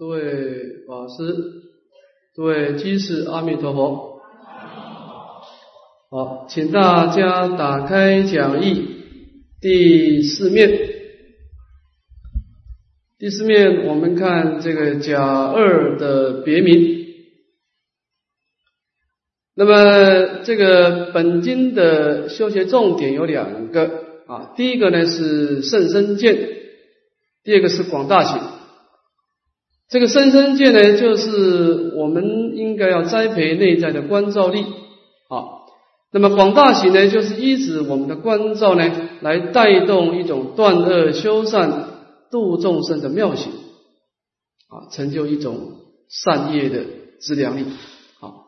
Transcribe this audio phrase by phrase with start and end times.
[0.00, 0.22] 诸位
[0.88, 1.36] 法师，
[2.34, 4.22] 诸位居士，阿弥陀佛。
[6.10, 8.88] 好，请大家打开讲义
[9.60, 10.70] 第四面。
[13.18, 17.04] 第四面，我们看这个甲二的别名。
[19.54, 26.38] 那么，这个本经的修学重点有两个啊，第一个呢是甚深见。
[27.44, 28.49] 第二个是广大行，
[29.90, 35.66] 这个深深见呢，就是我们应该要栽培内在的观照力啊。
[36.12, 38.88] 那么广大行呢，就是依止我们的观照呢，
[39.20, 41.88] 来带动一种断恶修善、
[42.30, 43.50] 度众生的妙行
[44.68, 45.72] 啊，成就一种
[46.08, 46.84] 善业的
[47.20, 47.64] 资粮力。
[48.20, 48.44] 好，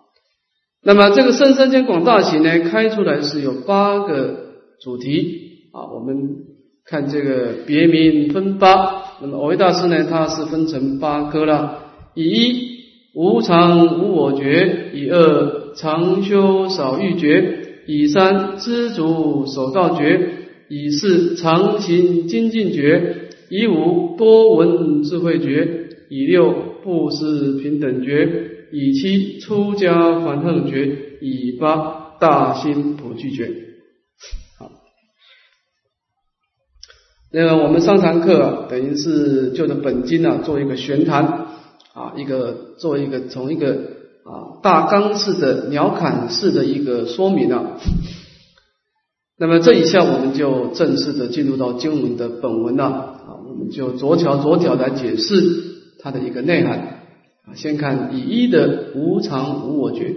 [0.80, 4.36] 那么这个深深见广大行呢，开出来是有八个
[4.80, 6.52] 主题啊，我们。
[6.84, 11.78] 看这个别名分八，那么藕益大师呢，他是分成八科了。
[12.14, 12.72] 以一
[13.14, 20.28] 无常无我觉，以二常修少欲觉，以三知足守道觉，
[20.68, 28.28] 以四常行精进觉，以五多闻智慧觉，以六布施平等觉，
[28.72, 33.71] 以七出家反恨觉，以八大心普具觉。
[37.34, 41.24] 那个我们上堂课等于是就着本经啊做一个玄谈
[41.94, 43.72] 啊，一个做一个从一个
[44.24, 47.78] 啊大纲式的鸟瞰式的一个说明啊。
[49.38, 55.34] 那么这一下我们就正式的进入到经文的本文了啊，我们就左脚左脚来解释
[56.00, 56.78] 它的一个内涵
[57.46, 57.56] 啊。
[57.56, 60.14] 先看以一的无常无我觉。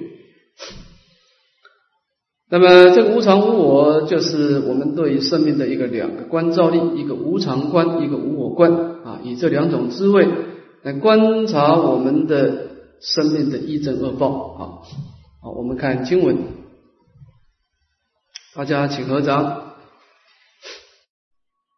[2.47, 8.71] 那么，这个无常无我，就是我们对生命的一个两个观照力，一个无常观，一个无我观
[9.03, 9.19] 啊。
[9.23, 10.27] 以这两种滋味
[10.83, 12.67] 来观察我们的
[13.01, 14.61] 生命的一正恶报啊。
[15.41, 16.37] 好，我们看经文，
[18.55, 19.73] 大家请合掌。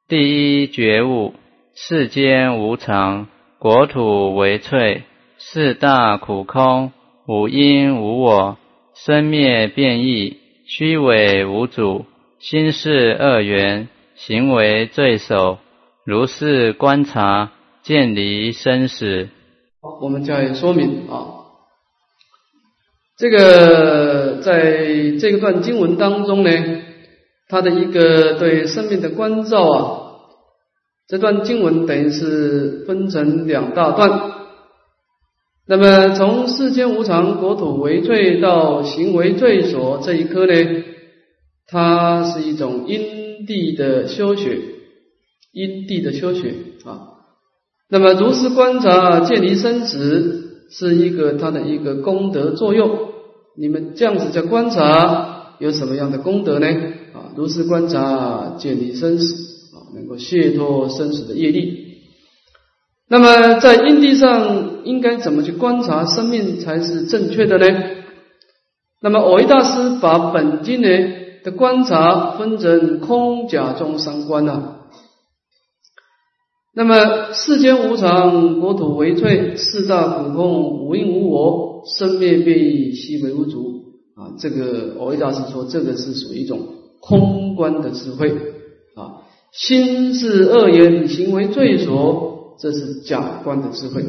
[0.09, 1.34] 第一觉悟：
[1.75, 3.28] 世间无常，
[3.58, 5.03] 国土为脆，
[5.38, 6.91] 四大苦空，
[7.25, 8.58] 无因无我，
[8.96, 10.40] 生灭变异。
[10.69, 12.05] 虚伪无主，
[12.39, 15.59] 心事恶缘，行为罪首，
[16.03, 19.29] 如是观察，见离生死。
[19.81, 21.47] 好，我们加以说明啊。
[23.17, 26.51] 这个在这个段经文当中呢，
[27.47, 30.01] 它的一个对生命的关照啊，
[31.07, 34.34] 这段经文等于是分成两大段。
[35.69, 40.53] 那么，从世间无常、国土为罪到行为罪所这一科呢，
[41.67, 44.59] 它是一种因地的修学，
[45.51, 46.53] 因地的修学
[46.85, 47.09] 啊。
[47.89, 53.09] 那么，如实观察见离生死，是一个它的一个功德作用。
[53.57, 56.67] 你们这样子在观察，有什么样的功德呢？
[57.13, 61.87] 啊，如实观察见离生死啊，能够卸脱生死的业力。
[63.09, 67.66] 那么，在因地上应该怎么去观察生命才是正确的呢？
[69.01, 70.90] 那么，藕益大师把本经呢
[71.41, 74.81] 的观察分成空假中三观啊。
[76.75, 83.84] 那么，世间无常，国土为脆，四大苦空，无因无我，生灭变异，悉为无主
[84.17, 84.35] 啊。
[84.38, 86.59] 这个藕益大师说，这个是属于一种
[87.00, 88.29] 空观的智慧
[88.96, 89.23] 啊。
[89.53, 92.27] 心是恶言，行为罪所。
[92.59, 94.06] 这是假观的智慧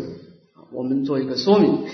[0.72, 1.86] 我们做一个说明。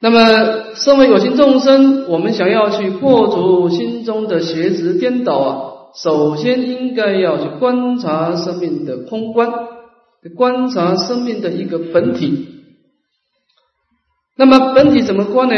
[0.00, 9.52] 那么，身为有情众生，我们想要去破除心中的邪执颠倒啊，首先应该要去观察生命的空观，
[10.34, 12.48] 观察生命的一个本体。
[14.36, 15.54] 那么，本体怎么观呢？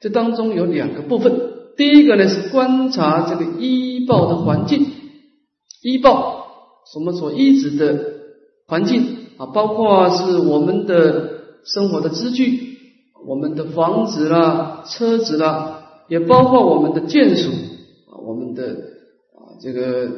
[0.00, 1.52] 这当中有两个部分。
[1.76, 4.86] 第一个呢是观察这个依报的环境，
[5.82, 6.40] 依报。
[6.96, 8.11] 我们所依止的
[8.72, 12.78] 环境啊，包括是我们的生活的支具，
[13.26, 17.50] 我们的房子啦、车子啦，也包括我们的建筑
[18.08, 18.72] 啊，我们的
[19.36, 20.08] 啊这个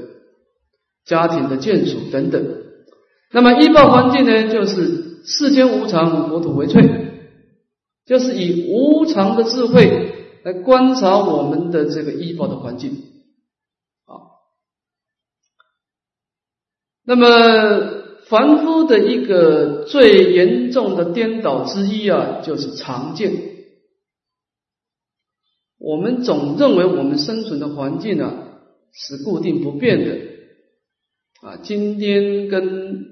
[1.05, 2.47] 家庭的建筑等等。
[3.33, 6.81] 那么依报环境呢，就是世间无常，国土为脆，
[8.07, 10.15] 就是以无常的智慧
[10.45, 13.03] 来观察我们的这个依报的环境
[14.07, 14.39] 啊。
[17.05, 17.94] 那么，
[18.29, 23.33] 凡夫的一个最严重的颠倒之一啊，就是常见。
[25.79, 28.33] 我们总认为我们生存的环境呢
[28.93, 30.17] 是固定不变的
[31.43, 33.05] 啊，今天跟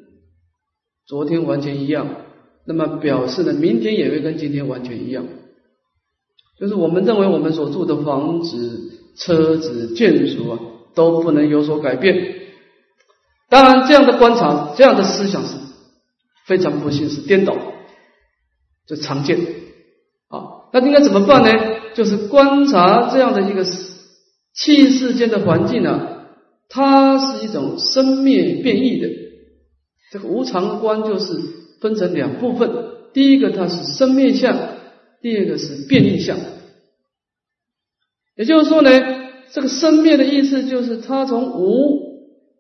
[1.07, 2.09] 昨天完全一样，
[2.65, 5.27] 那么表示呢，明天也会跟今天完全一样。
[6.59, 10.61] 就是我们认为我们所住的房子、车子、建筑啊，
[10.95, 12.39] 都不能有所改变。
[13.53, 15.57] 当然，这样的观察、这样的思想是
[16.47, 17.55] 非常不幸，是颠倒，
[18.87, 19.39] 这常见
[20.29, 20.73] 啊。
[20.73, 21.51] 那应该怎么办呢？
[21.95, 23.63] 就是观察这样的一个
[24.55, 26.25] 气世间的环境呢，
[26.71, 29.09] 它是一种生灭变异的。
[30.11, 31.39] 这个无常观就是
[31.83, 32.71] 分成两部分，
[33.13, 34.57] 第一个它是生灭相。
[35.21, 36.39] 第二个是变异相，
[38.35, 38.91] 也就是说呢，
[39.53, 42.12] 这个生灭的意思就是它从无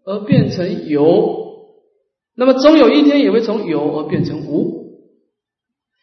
[0.05, 1.67] 而变成有，
[2.35, 4.83] 那么总有一天也会从有而变成无。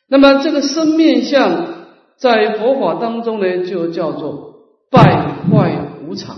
[0.08, 1.88] 那么这个生灭相
[2.18, 4.56] 在佛法当中呢，就叫做
[4.90, 5.02] 败
[5.50, 6.38] 坏无常，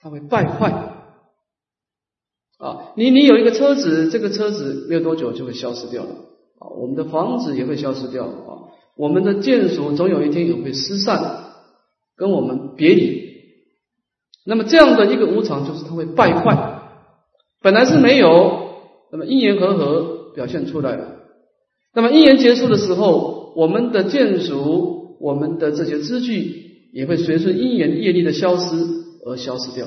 [0.00, 0.70] 它会败坏。
[2.58, 6.10] 啊，你你有一个车子，这个车子没有多久就会消失掉了
[6.58, 8.70] 啊，我们的房子也会消失掉啊。
[8.96, 11.54] 我们的眷属总有一天也会失散，
[12.14, 13.21] 跟我们别离。
[14.44, 16.82] 那么这样的一个无常，就是它会败坏。
[17.60, 18.60] 本来是没有，
[19.12, 21.16] 那么因缘和合表现出来了。
[21.94, 28.66] 那么因缘结束的时候，我们的眷属，我们的这些支具，也会随着因缘业力的消失
[29.24, 29.86] 而消失掉。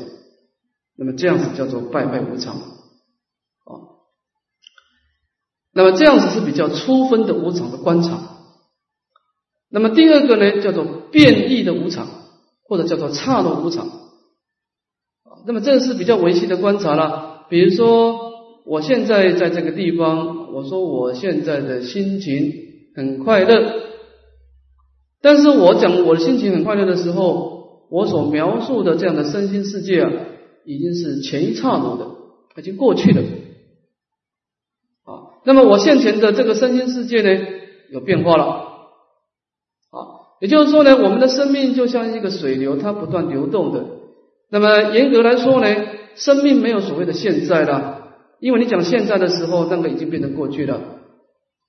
[0.98, 3.72] 那么这样子叫做败坏无常啊。
[5.74, 8.19] 那么这样子是比较粗分的无常的观察。
[9.69, 12.08] 那么第二个呢，叫做变异的无常，
[12.69, 14.05] 或者叫做刹那无常。
[15.47, 17.45] 那么这是比较维系的观察了。
[17.50, 18.31] 比如说，
[18.65, 22.53] 我现在在这个地方，我说我现在的心情
[22.95, 23.74] 很快乐，
[25.21, 30.12] 但是我讲我的心情很快乐的时候，我所描述的这样的身心世界啊，
[30.65, 32.07] 已经是前一刹那的，
[32.57, 33.21] 已经过去了
[35.03, 35.38] 啊。
[35.45, 37.45] 那么我现前的这个身心世界呢，
[37.91, 38.45] 有变化了。
[39.91, 43.86] 啊也就是说呢，我们的生命就像一个水流，它不断流动的。
[44.50, 45.68] 那么严格来说呢，
[46.15, 50.81] 生命没有所谓的现在了，因为你讲现在的时候，那个已经变成过去了。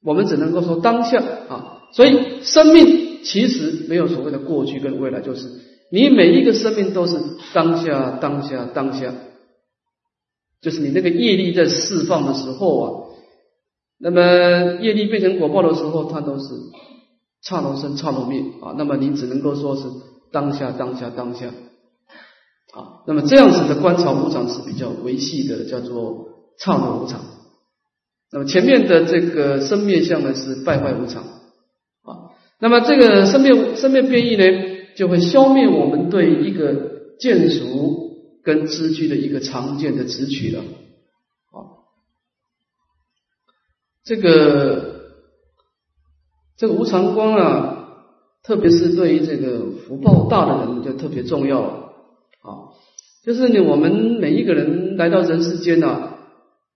[0.04, 5.48] 我们只能够说当下啊，所以生命其实没有所谓的过去跟未来，就是
[5.90, 7.18] 你每一个生命都是
[7.52, 9.12] 当下、当下、当下，
[10.60, 12.90] 就是你那个业力在释放的时候啊，
[13.98, 16.44] 那么业力变成果报的时候，它都是。
[17.42, 18.74] 刹那生，刹那灭啊！
[18.76, 19.82] 那么你只能够说是
[20.32, 21.46] 当下，当下，当下
[22.76, 23.00] 啊！
[23.06, 26.28] 那么这样子的观察无常是比较维系的，叫做
[26.58, 27.22] 刹那无常。
[28.30, 32.36] 那么前面的这个生灭相呢是败坏无常啊。
[32.60, 34.44] 那么这个生灭生灭变异呢，
[34.96, 38.10] 就会消灭我们对一个见熟
[38.42, 41.88] 跟知趣的一个常见的执取了啊。
[44.04, 44.94] 这个。
[46.58, 47.88] 这个无常光啊，
[48.42, 51.85] 特别是对于这个福报大的人就特别重要了。
[53.26, 53.90] 就是呢，我们
[54.20, 56.10] 每一个人来到人世间呐，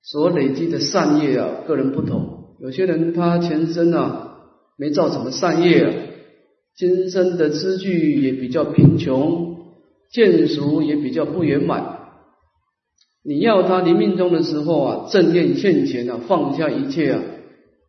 [0.02, 2.56] 所累积的善业啊，个人不同。
[2.58, 4.38] 有些人他前生啊
[4.76, 6.10] 没造什么善业，
[6.74, 9.58] 今生的资具也比较贫穷，
[10.10, 11.98] 见熟也比较不圆满。
[13.22, 17.22] 你要他临命终的时候啊，正念现前啊，放下一切啊，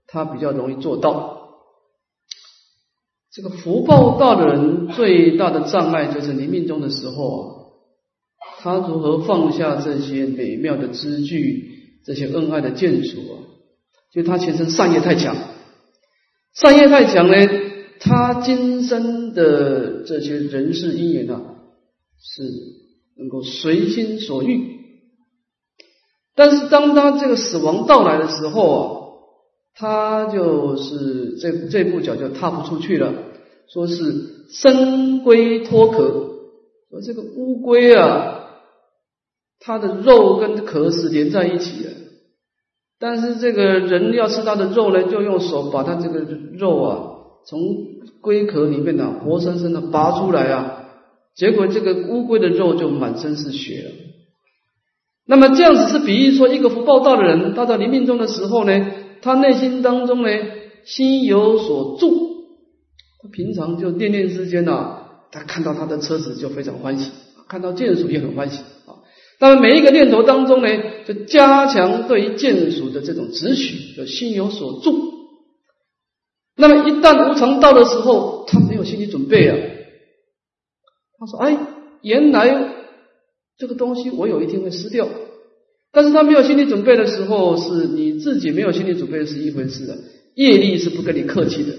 [0.06, 1.58] 他比较容易做到。
[3.34, 7.61] 这个福报大的人最大的障碍就是临命终的时候啊，
[8.62, 13.34] 他如何放下这些美妙的知具，这些恩爱的眷属啊？
[14.14, 15.36] 就他前生善业太强，
[16.54, 17.34] 善业太强呢，
[18.00, 21.42] 他今生的这些人事因缘啊，
[22.22, 22.44] 是
[23.18, 24.80] 能够随心所欲。
[26.36, 28.98] 但是当他这个死亡到来的时候啊。
[29.74, 33.14] 他就是这这步脚就踏不出去了，
[33.72, 36.40] 说是生龟脱壳，
[36.90, 38.41] 说这个乌龟啊，
[39.62, 41.90] 它的肉跟壳是连在一起的，
[43.00, 46.20] 但是这个人要吃它的肉呢，就用手把它这个
[46.58, 47.08] 肉啊
[47.48, 47.60] 从
[48.22, 50.86] 龟壳里面呢活生生的拔出来啊，
[51.36, 53.92] 结果这个乌龟的肉就满身是血了。
[55.26, 58.86] 那么这样子是比喻说，一个福报大的人，他在临命终的时候呢。
[59.24, 60.30] 他内心当中呢，
[60.84, 62.10] 心有所住，
[63.22, 64.98] 他平常就念念之间呐，
[65.32, 67.12] 他看到他的车子就非常欢喜，
[67.48, 68.64] 看到眷属也很欢喜
[69.42, 70.70] 那么每一个念头当中呢，
[71.08, 75.12] 就加强对于眷属的这种执取，就心有所住。
[76.56, 79.58] 那么一旦无常到的时候，他没有心理准备啊。
[81.18, 81.58] 他说：“哎，
[82.04, 82.76] 原来
[83.58, 85.08] 这个东西我有一天会失掉。
[85.92, 89.98] 但是他没有心理准备的时候，是你自己没有心理准备是一回事的，
[90.36, 91.74] 业力是不跟你客气的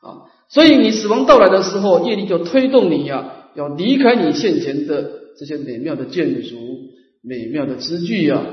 [0.00, 0.28] 啊。
[0.50, 6.56] 所以你死亡到来的时候，业力就推动你呀，要离开你现前的这些美妙的建筑、
[7.22, 8.44] 美妙的支具啊，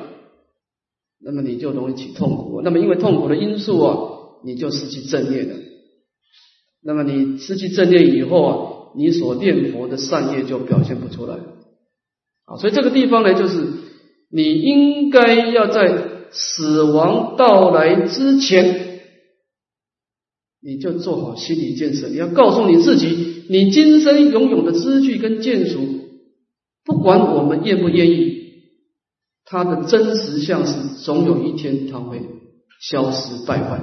[1.19, 2.61] 那么你就容易起痛苦。
[2.63, 3.97] 那么因为痛苦的因素啊，
[4.43, 5.55] 你就失去正念了。
[6.83, 11.35] 那么你失去正念以后啊，你所念佛的善业就表现不出来
[12.45, 12.57] 啊。
[12.57, 13.63] 所以这个地方呢，就是
[14.31, 18.89] 你应该要在死亡到来之前。
[20.63, 25.79] 你就做好心理建设，你要告诉你自己，你今生拥有的资具跟建属，
[26.83, 28.41] 不管我们愿不愿意，
[29.45, 32.21] 它的真实相是总有一天它会
[32.81, 33.79] 消失败坏，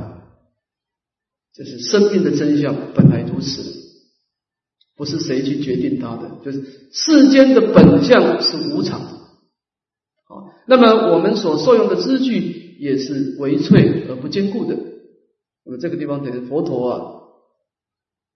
[1.54, 3.62] 这是生命的真相，本来如此，
[4.96, 14.76] 不是谁去决定它的，就是世间的本相是无常，好，那么我们所受用的资具也是唯脆而不坚固的。
[15.64, 17.14] 那么这个地方，等于佛陀啊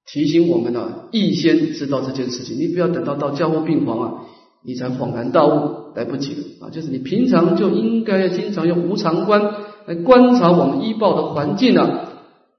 [0.07, 4.26] 提醒我们呢，预先知道这件事情，你不要等到到家务病房啊，
[4.64, 6.71] 你才恍然大悟，来不及了啊！
[6.71, 9.54] 就是你平常就应该经常用无常观
[9.87, 12.09] 来观察我们医报的环境啊，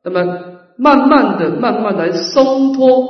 [0.03, 0.39] 那么
[0.77, 3.07] 慢慢的、慢慢来松脱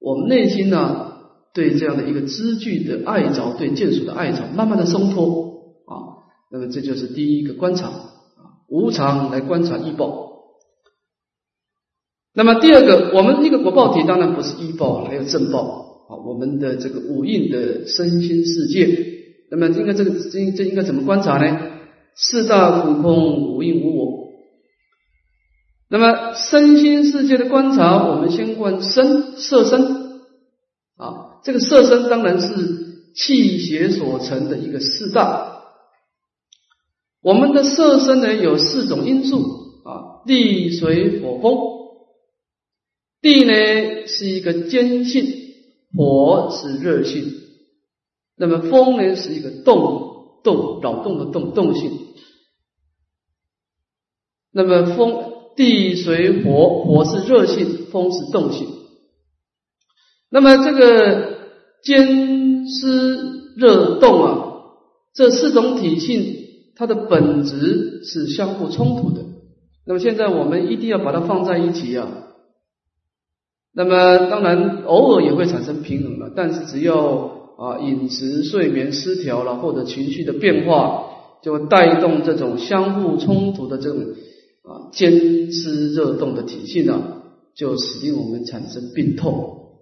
[0.00, 1.12] 我们内心呢
[1.54, 6.26] 对这样的一个知具的爱着，对见属的爱着，慢慢的松脱啊。
[6.50, 8.66] 那么这就是第一个观察啊。
[8.68, 10.32] 无常来观察医报，
[12.34, 16.16] 那么第二个，我们一个果报体当然不是医报，还有正报啊。
[16.26, 18.86] 我们的这个五蕴的身心世界，
[19.50, 21.72] 那么应该这个这这应该怎么观察呢？
[22.14, 24.26] 四大苦空，无因无我。
[25.88, 29.82] 那么身心世界的观察，我们先观身色身
[30.96, 32.48] 啊，这个色身当然是
[33.14, 35.62] 气血所成的一个四大。
[37.22, 39.42] 我们的色身呢有四种因素
[39.84, 41.56] 啊，地水火风。
[43.20, 45.26] 地呢是一个坚性，
[45.94, 47.32] 火是热性，
[48.36, 51.90] 那么风呢是一个动动扰动的动动性。
[54.52, 58.66] 那么风地水火，火是热性，风是动性。
[60.30, 61.38] 那么这个
[61.82, 64.52] 坚湿热动啊，
[65.14, 66.44] 这四种体性。
[66.78, 69.24] 它的本质是相互冲突的，
[69.86, 72.25] 那么现在我们一定要把它放在一起啊。
[73.76, 81.10] 那么当然偶尔也会产生平衡了，但是只要啊饮食、睡眠失调了，或者情绪的变化，
[81.42, 84.00] 就会带动这种相互冲突的这种
[84.62, 87.22] 啊坚湿热动的体系呢，
[87.54, 89.76] 就使令我们产生病痛。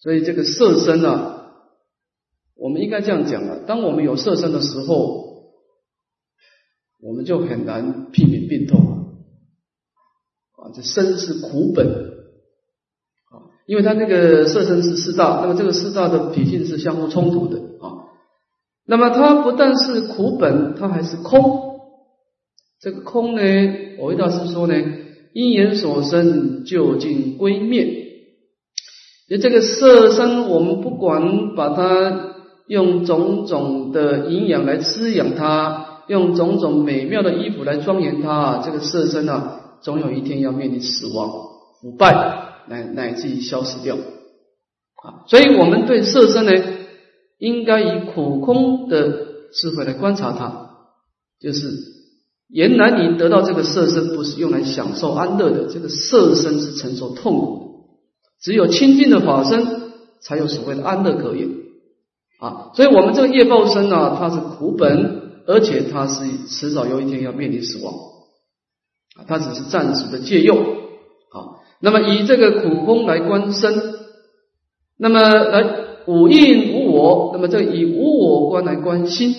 [0.00, 1.52] 所以这个色身啊，
[2.56, 5.28] 我们应该这样讲啊，当我们有色身的时候。
[7.00, 8.80] 我们就很难避免病痛
[10.56, 10.74] 啊！
[10.74, 11.86] 这身是苦本，
[13.68, 18.08] 因为它那个色身是四大，那么这个四大的体性是相互冲突的啊。
[18.86, 21.78] 那么它不但是苦本，它还是空。
[22.80, 23.42] 这个空呢，
[24.00, 24.74] 我大师说呢，
[25.34, 27.84] 因缘所生，究竟归灭。
[29.28, 32.34] 因这个色身，我们不管把它
[32.66, 35.84] 用种种的营养来滋养它。
[36.08, 41.28] 用种种美妙的衣服来庄严它，这个色身啊，总有一天要面临死亡、
[41.82, 45.24] 腐败，乃乃至于消失掉啊！
[45.26, 46.52] 所以，我们对色身呢，
[47.38, 50.70] 应该以苦空的智慧来观察它。
[51.40, 51.70] 就是
[52.48, 57.62] 原来你得到这个色身，不是用来享受安乐的，这个色身是承受痛苦的。
[58.40, 61.48] 只有清净的法身，才有所谓的安乐可言
[62.40, 62.70] 啊！
[62.74, 65.28] 所以我们这个业报身呢，它是苦本。
[65.50, 67.94] 而且它是迟早有一天要面临死亡，
[69.16, 70.58] 啊，他只是暂时的借用，
[71.32, 73.72] 好，那么以这个苦空来观身，
[74.98, 75.64] 那么来
[76.06, 79.34] 无应无我，那么这以无我观来观心，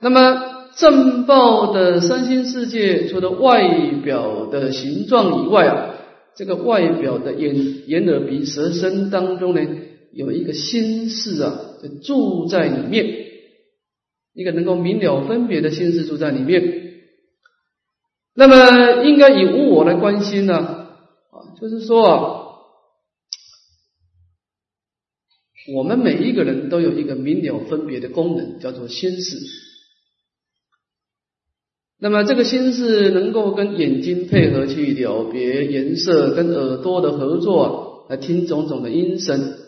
[0.00, 3.68] 那么正报的三心世界，除了外
[4.02, 5.94] 表的形状以外啊，
[6.34, 9.60] 这个外表的眼眼耳鼻舌身当中呢，
[10.12, 13.26] 有一个心事啊，就住在里面。
[14.32, 16.89] 一个能够明了分别的心事住在里面，
[18.34, 20.56] 那么应该以无我来关心呢？
[20.56, 22.54] 啊，就是说，
[25.74, 29.36] 我们每一个人都有一个明了分别的功能，叫做心事。
[31.98, 39.58] 那么这个心事能够跟眼睛配合去了别颜色，跟耳朵的合作来听种种的音声，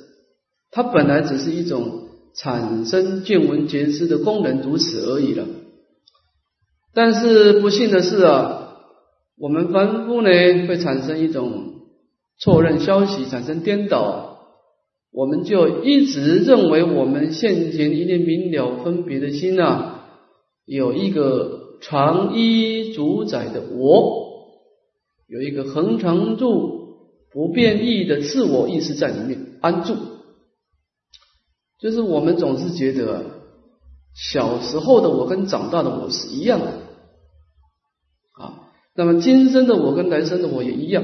[0.70, 2.00] 它本来只是一种。
[2.34, 5.46] 产生见闻觉知的功能，如此而已了。
[6.94, 8.76] 但是不幸的是啊，
[9.38, 10.28] 我们凡夫呢
[10.66, 11.74] 会产生一种
[12.38, 14.38] 错认消息，产生颠倒，
[15.10, 20.04] 我们就一直认为我们现前一念明了分别的心啊，
[20.66, 24.50] 有一个常依主宰的我，
[25.28, 26.98] 有一个恒常住
[27.32, 29.96] 不变异的自我意识在里面安住，
[31.80, 33.24] 就是我们总是觉得
[34.14, 36.81] 小时候的我跟长大的我是一样的。
[38.94, 41.02] 那么今生的我跟来生的我也一样，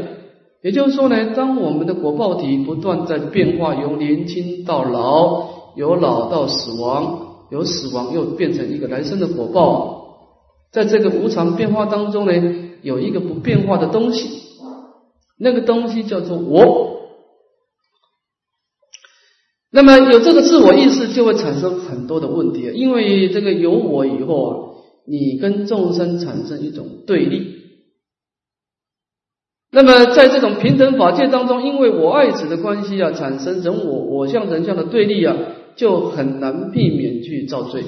[0.63, 10.19] 也就是说呢，当我们的果报体不断在变化，由年轻到老，由老到死亡，由死亡又变成一个来生的果报，
[10.71, 12.33] 在这个无常变化当中呢，
[12.83, 14.29] 有一个不变化的东西，
[15.39, 16.99] 那个东西叫做我。
[19.71, 24.57] 那么有这个自我意识，就会产生很多的问题，因为这个有我以后啊，
[25.07, 27.58] 你跟众生产生一种对立。
[29.71, 35.37] 那么，在这种平等法界当中，因为我爱子的关系啊，产生人我我相人相的对立啊，
[35.77, 37.85] 就很难避免去造罪，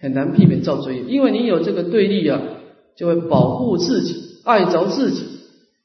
[0.00, 2.40] 很难避免造罪，因为你有这个对立啊，
[2.96, 5.26] 就会保护自己，爱着自己，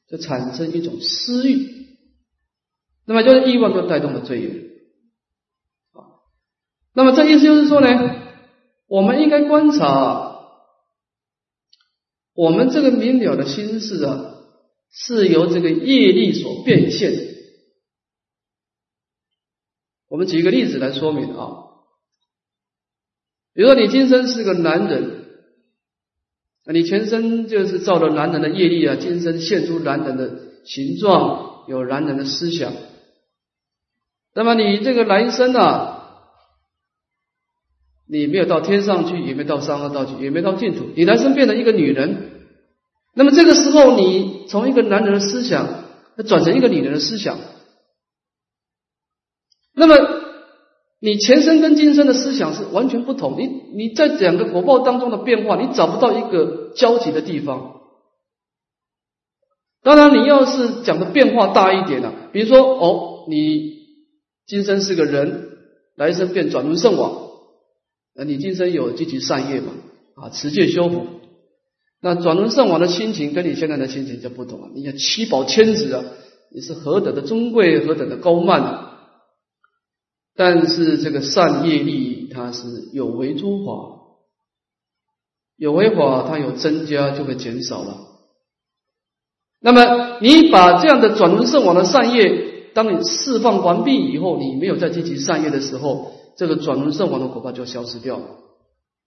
[0.08, 1.68] 就产生一种私欲，
[3.04, 4.48] 那么就是欲望就带动了罪业
[5.92, 6.16] 啊。
[6.94, 8.16] 那么这意思就是说呢，
[8.88, 10.38] 我们应该观察
[12.34, 14.32] 我们这个明了的心事啊。
[14.90, 17.12] 是由这个业力所变现。
[20.08, 21.64] 我们举一个例子来说明啊，
[23.54, 25.24] 比如说你今生是个男人，
[26.66, 32.72] 你全身就是照着男人的业力啊，今生现出男人的形状，有男人的思想。
[34.32, 36.30] 那么你这个来生啊，
[38.06, 42.35] 你没有到天上去，也没到三恶道去，也没到净土，你来生变成一个女人。
[43.18, 45.84] 那么这个时候，你从一个男人的思想，
[46.26, 47.38] 转成一个女人的思想，
[49.74, 49.96] 那么
[51.00, 53.36] 你前生跟今生的思想是完全不同。
[53.38, 57.80] 你你在两个果报当中的变化，你找不到一个交集的地方。
[59.82, 63.78] 当然，你要是讲的变化大一点呢，比如说哦，你
[64.46, 65.56] 今生是个人，
[65.96, 67.12] 来生变转轮圣王，
[68.14, 69.72] 啊，你今生有积极善业嘛，
[70.16, 71.06] 啊，持戒修福。
[72.06, 74.68] 那转轮圣王的心情跟你现在的心情就不同了。
[74.72, 76.04] 你看七宝千子啊，
[76.54, 79.00] 你是何等的尊贵，何等的高慢啊！
[80.36, 83.72] 但是这个善业力它是有为诸法，
[85.56, 87.96] 有为法它有增加就会减少了。
[89.58, 98.26] 那么你把这样的转轮圣王的善业，当你释放完毕以后，你没有再进行善业的时候，这个转轮圣王的果报就消失掉了，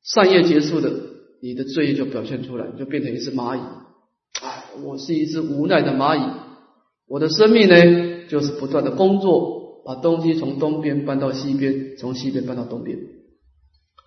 [0.04, 0.92] 善业结束的。
[1.42, 3.62] 你的罪业就表现出来，就变成一只蚂蚁。
[4.42, 6.22] 哎，我是一只无奈的蚂蚁。
[7.08, 13.00] 我的生命呢，就是不断的工作，把东西从东边搬到西边，从西边搬到东边。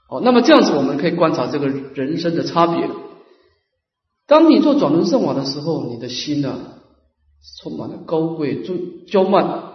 [0.09, 2.89] 好，那么这样子我们可以观察这个人生的差别。
[4.27, 6.81] 当你做转轮圣王的时候，你的心呢，
[7.61, 9.73] 充满了高贵、尊骄慢。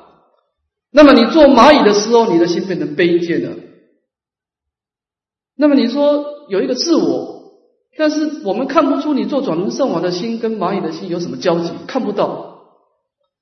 [0.92, 3.58] 那么你做蚂蚁的时候，你的心变成卑贱了。
[5.56, 7.37] 那么你说有一个自我。
[7.98, 12.46] 但是我们看不出你做转轮圣王的心跟蚂蚁的心有什么交集，看不到。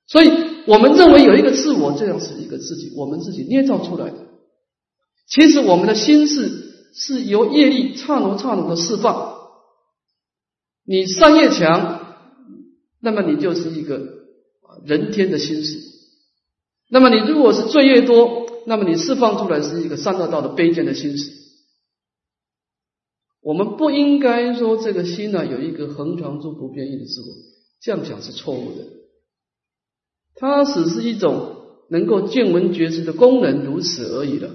[0.08, 0.32] 所以
[0.66, 4.16] 我们认为有一个自我，这样是一个自己，我们自己捏造出来的。
[5.28, 6.52] 其实我们的心是
[6.94, 9.36] 是由业力刹那刹那的释放。
[10.86, 12.16] 你善业强，
[13.02, 14.00] 那么你就是一个
[14.86, 15.80] 人天的心事；
[16.90, 21.32] 那么你如果是罪业多，那么你释放出来是一个三恶道的卑贱的心事。
[23.46, 27.28] 我们不应该说这个心呢有一个恒常住不变异的自我，
[27.80, 28.86] 这样讲是错误的。
[30.34, 34.50] 它只是一种能够见闻觉知的功能，如此而已了。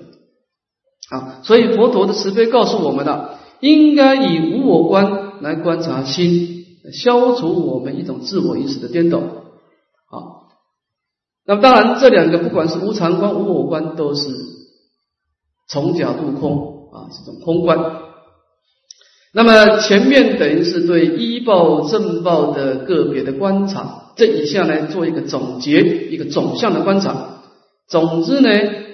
[1.08, 9.18] 啊，所以佛陀的慈悲告诉我们了，应该以无我观来观察心，消除我们一种自我意识的颠倒。
[9.18, 10.50] 啊，
[11.46, 14.26] 那么当然这两个不管是无常观、无我观，都是
[15.68, 18.09] 从假入空啊，这种空观。
[19.32, 27.42] 那么前面等于是对医报正报的个别的观察，这以下呢做一个总结，一个总项的观察。
[27.88, 28.48] 总之呢，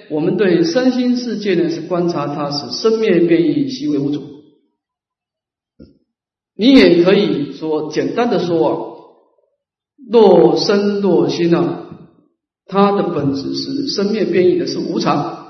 [0.09, 4.21] 我们对身心世界呢是观察它是生灭变异，习为无主。
[6.55, 8.73] 你也可以说简单的说啊，
[10.09, 11.89] 若身若心啊，
[12.67, 15.47] 它的本质是生灭变异的，是无常。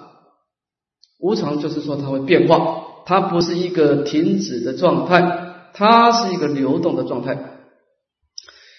[1.20, 7.62] 无常就是说它会变化，它不是一个停止的状态，它是一个流动的状态。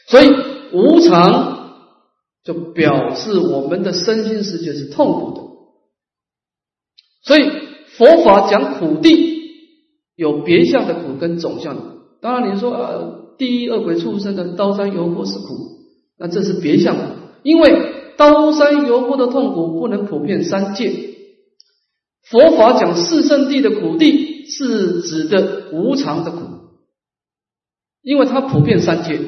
[0.06, 0.28] 所以
[0.74, 1.70] 无常
[2.44, 5.40] 就表示我们的身心世界是痛苦的。
[7.22, 7.50] 所以
[7.96, 9.50] 佛法讲苦地，
[10.14, 11.82] 有别相的苦跟总相的。
[12.20, 15.46] 当然你说呃，地狱恶鬼畜生的刀山油锅是苦，
[16.18, 17.02] 那这是别相苦，
[17.44, 21.16] 因为刀山油锅的痛苦不能普遍三界。
[22.30, 26.38] 佛法讲四圣地的苦地，是指的无常的苦，
[28.02, 29.18] 因为它普遍三界，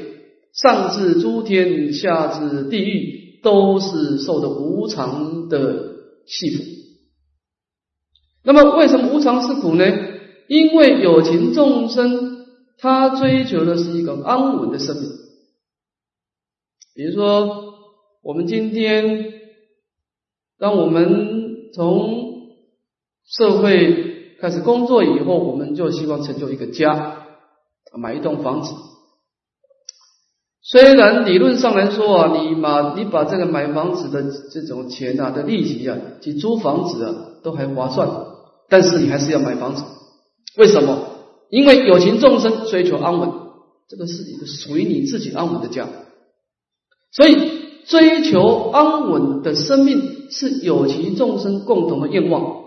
[0.52, 5.94] 上至诸天，下至地狱，都是受的无常的
[6.26, 6.64] 气苦。
[8.42, 9.84] 那么，为什么无常是苦呢？
[10.48, 15.10] 因为有情众生，他追求的是一个安稳的生命。
[16.94, 17.74] 比如说，
[18.22, 19.32] 我们今天，
[20.58, 22.29] 当我们从
[23.30, 27.26] 社会开始工作以后，我们就希望成就一个家，
[27.96, 28.74] 买一栋房子。
[30.62, 38.08] 虽然理论上来说啊，你把你把这个买房子的这种钱啊的利息啊，及租房子啊都还划算，
[38.68, 39.84] 但是你还是要买房子。
[40.56, 40.98] 为什么？
[41.50, 43.30] 因为有情众生追求安稳，
[43.88, 45.88] 这个是一个属于你自己安稳的家。
[47.12, 47.50] 所以
[47.86, 52.59] 追求安稳的生命是有情众生共同的愿望。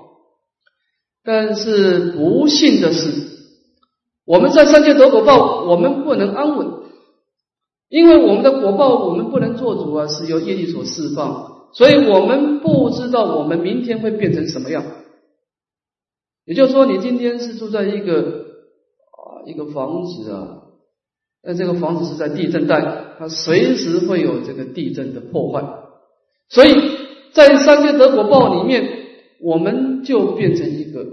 [1.26, 3.10] 但是不幸的是，
[4.26, 6.68] 我们在三界得果报，我们不能安稳，
[7.88, 14.84] 因为我们的果报我们不能做主啊，是由业力所释放，所以我们不知道我们明天会变成什么样。
[16.46, 18.20] 也就是说，你今天是住在一个
[19.12, 20.58] 啊一个房子啊，
[21.42, 25.64] 那这个房子是在地震带，它随时会有这个地震的破坏，
[26.50, 26.74] 所以
[27.32, 29.03] 在三界得果报里面。
[29.44, 31.06] 我们就变成一个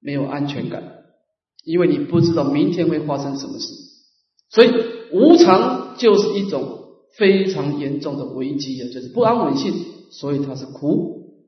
[0.00, 1.04] 没有安全感，
[1.62, 3.68] 因为你不知道明天会发生什么事，
[4.50, 4.72] 所以
[5.12, 6.80] 无常就是一种
[7.16, 9.72] 非常严重的危机啊，就是不安稳性，
[10.10, 11.38] 所以它是苦。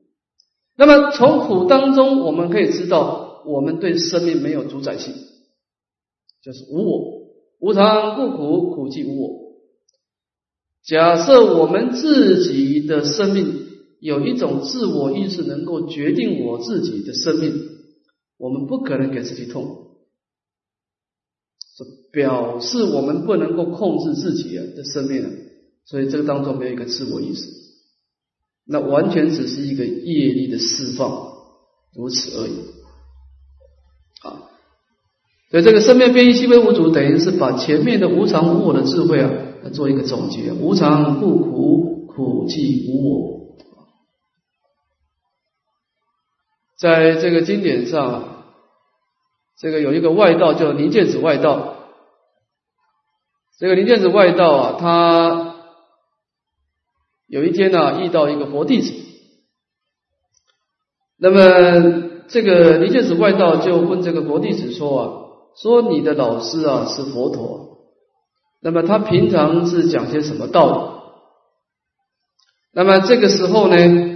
[0.77, 5.13] 那么从苦当中，我们可以知道，我们对生命没有主宰性，
[6.41, 7.23] 就是无我，
[7.59, 9.41] 无常故苦，苦即无我。
[10.85, 13.65] 假设我们自己的生命。
[14.05, 17.69] 有一种自我意识能够决定我自己的生命，
[18.37, 19.87] 我们不可能给自己痛，
[21.75, 25.25] 这表示我们不能够控制自己的生命，
[25.85, 27.49] 所以这个当中没有一个自我意识，
[28.67, 31.27] 那完全只是一个业力的释放，
[31.95, 32.53] 如此而已。
[34.21, 34.43] 啊，
[35.49, 39.31] 所以这个生命变异细微无主，等于是把前面的无常无我的智慧啊，
[39.73, 43.34] 做一个总结：无常不苦，苦即无我。
[46.77, 48.43] 在这个经典上，
[49.57, 51.75] 这个有一个外道叫林建子外道。
[53.57, 55.55] 这个林建子外道啊，他
[57.27, 58.91] 有一天呢遇到一个佛弟子，
[61.17, 65.03] 那么这个林建子外道就问这个佛弟子说啊，
[65.55, 67.77] 说你的老师啊是佛陀，
[68.61, 70.95] 那么他平常是讲些什么道理？
[72.73, 74.14] 那么这个时候呢？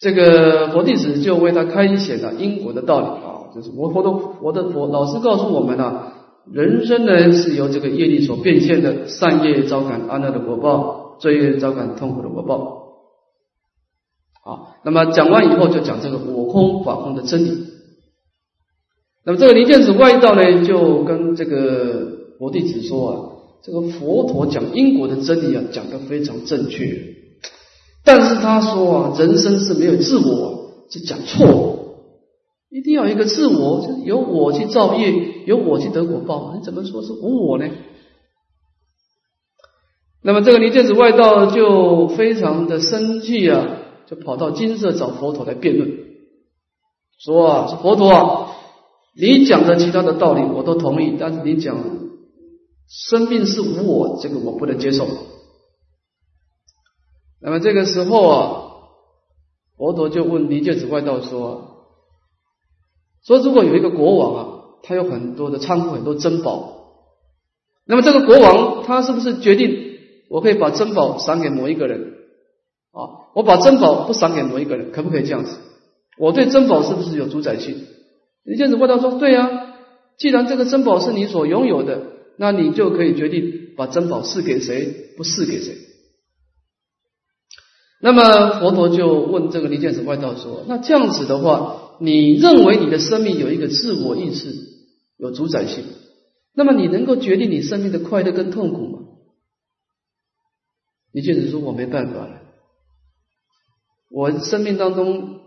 [0.00, 6.12] 这个佛弟子就为他开显了因果的道理啊，就是我佛的佛的佛老师告诉我们呢，
[6.50, 12.80] 人生呢是由这个业力所变现的，善业招感安乐的果报，罪业招感痛苦的果报。
[14.42, 17.66] 好，那么讲完以后就讲这个我空法空的真理。
[19.22, 22.06] 那么这个离间子外道呢，就跟这个
[22.38, 23.16] 佛弟子说啊，
[23.62, 27.19] 这个佛陀讲因果的真理啊，讲的非常正确。
[28.04, 32.06] 但是他说啊，人生是没有自我，是讲错，
[32.70, 36.54] 一定要有一个自我，就由我去造业，由我去得果报。
[36.56, 37.66] 你怎么说是无我呢？
[40.22, 43.66] 那么这个离间子外道就非常的生气啊，
[44.06, 45.90] 就跑到金色找佛陀来辩论，
[47.18, 48.52] 说啊，佛陀啊，
[49.16, 51.76] 你讲的其他的道理我都同意，但是你讲
[52.88, 55.06] 生命是无我，这个我不能接受。
[57.42, 58.62] 那么这个时候啊，
[59.76, 61.86] 佛陀就问离间子外道说
[63.24, 66.92] ：“说如果有一个国王啊，他有很多的仓库，很多珍宝，
[67.86, 69.98] 那么这个国王他是不是决定
[70.28, 72.14] 我可以把珍宝赏给某一个人
[72.92, 73.32] 啊？
[73.34, 75.56] 我把珍宝不赏给某一个人，可不可以这样子？
[76.18, 77.86] 我对珍宝是不是有主宰性？”
[78.44, 79.74] 离间子外道说：“对呀，
[80.18, 82.02] 既然这个珍宝是你所拥有的，
[82.36, 85.76] 那你就可以决定把珍宝赐给谁，不赐给谁。”
[88.02, 94.54] 那么佛陀就问这个离间子外道说：“那这样子的话，你认为你的生命有一个自我意识，
[95.18, 95.84] 有主宰性，
[96.54, 98.98] 那么你能够决定你生命的快乐跟痛苦吗？”
[101.12, 102.40] 离间子说：“我没办法了，
[104.10, 105.40] 我生命当中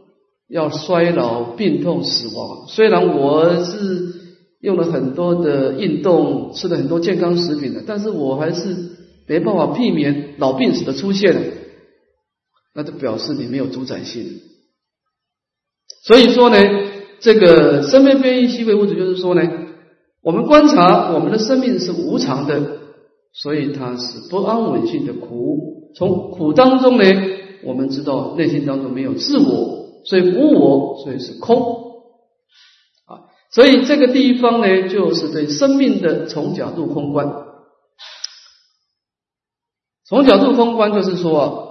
[0.47, 2.67] 要衰老、病痛、死亡。
[2.67, 4.13] 虽然我是
[4.59, 8.91] 用了很多的运动，吃了很多健康食品的，但是我还是
[9.25, 11.62] 没办法避免老病死的出现。”
[12.73, 14.41] 那就表示你没有主宰性。
[16.05, 16.57] 所以说呢，
[17.19, 19.41] 这个生命变异细微物质，就是说呢，
[20.21, 22.79] 我们观察我们的生命是无常的，
[23.31, 25.91] 所以它是不安稳性的苦。
[25.95, 27.05] 从苦当中呢，
[27.63, 32.01] 我们知道内心当中没有自我，所以无我，所以是空
[33.05, 33.29] 啊。
[33.51, 37.31] 所以这个地方呢，就是对生命的从角度空观。
[40.05, 41.69] 从角度空观，就是说啊。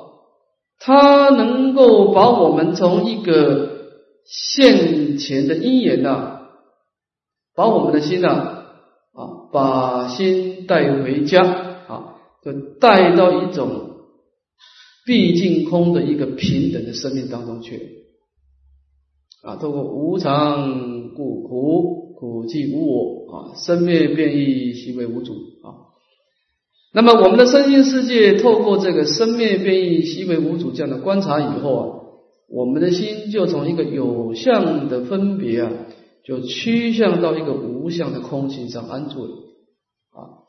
[0.84, 3.70] 它能够把我们从一个
[4.24, 6.40] 现前的因缘呐，
[7.54, 8.28] 把我们的心呐
[9.12, 11.44] 啊，把心带回家
[11.86, 13.90] 啊，就带到一种
[15.06, 18.06] 毕竟空的一个平等的生命当中去
[19.44, 19.56] 啊。
[19.56, 25.81] 透过无常故苦，苦即无我啊，生灭变异，行为无主啊。
[26.94, 31.84] 那么，我们的身心世界透过这个生灭变异、习为无主这样的观察以后啊，
[32.50, 35.72] 我们的心就从一个有相的分别啊，
[36.22, 39.30] 就趋向到一个无相的空性上安住了
[40.12, 40.44] 啊。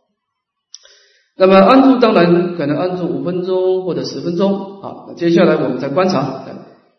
[1.38, 5.16] 那么安住当然可能安住五分钟或者十分钟啊。
[5.16, 6.46] 接下来我们再观察，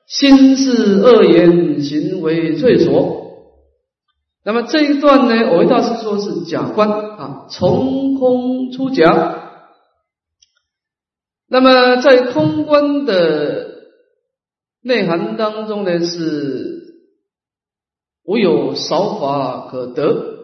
[0.06, 3.23] 心是恶言行为罪所。
[4.44, 9.40] 那么这一段呢，我维大师说是假观啊，从空出假。
[11.48, 13.70] 那么在空观的
[14.82, 17.06] 内涵当中呢，是
[18.24, 20.34] 无有少法可得。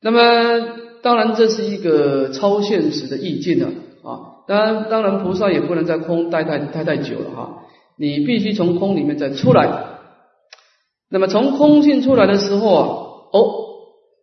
[0.00, 0.20] 那么
[1.00, 3.68] 当然这是一个超现实的意境了
[4.02, 4.42] 啊。
[4.48, 7.64] 当然，当然菩萨也不能在空待太待太久了哈，
[7.96, 9.97] 你必须从空里面再出来。
[11.10, 12.86] 那么从空性出来的时候啊，
[13.32, 13.54] 哦，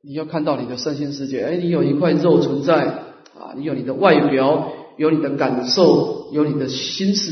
[0.03, 2.85] 你要看到你的身心世界，哎，你有一块肉存在
[3.33, 7.31] 啊，你有你的外表，有你的感受，有你的心事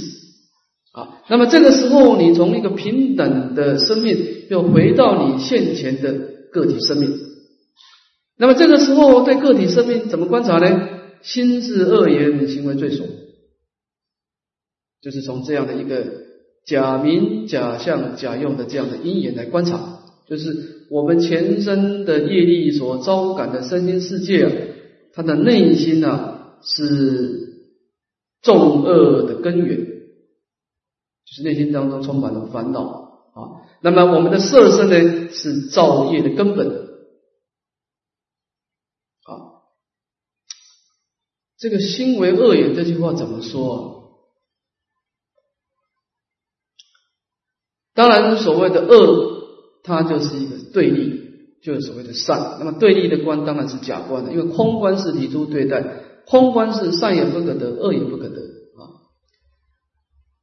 [0.91, 1.21] 啊。
[1.29, 6.13] 那么这个时候，你从一个平等的生命，又回到你现前的
[6.51, 7.15] 个体生命。
[8.37, 10.89] 那么这个时候，对个体生命怎么观察呢？
[11.21, 13.05] 心智恶言行为最所，
[14.99, 16.22] 就是从这样的一个。
[16.65, 24.51] 假名、假相、假用的这样的因缘来观察，就是我们前生的业力所招感的身心世界啊，
[25.13, 27.67] 它的内心呢是
[28.41, 33.67] 重恶的根源，就是内心当中充满了烦恼啊。
[33.81, 36.69] 那么我们的色身呢是造业的根本
[39.23, 39.59] 啊。
[41.57, 43.92] 这个心为恶也这句话怎么说？
[47.95, 49.43] 当然，所谓的恶，
[49.83, 51.21] 它就是一个对立，
[51.61, 52.57] 就是所谓的善。
[52.57, 55.83] 那么对立的观当然是假观了，因为空观是离诸对待，
[56.25, 58.41] 空观是善也不可得，恶也不可得
[58.77, 58.81] 啊。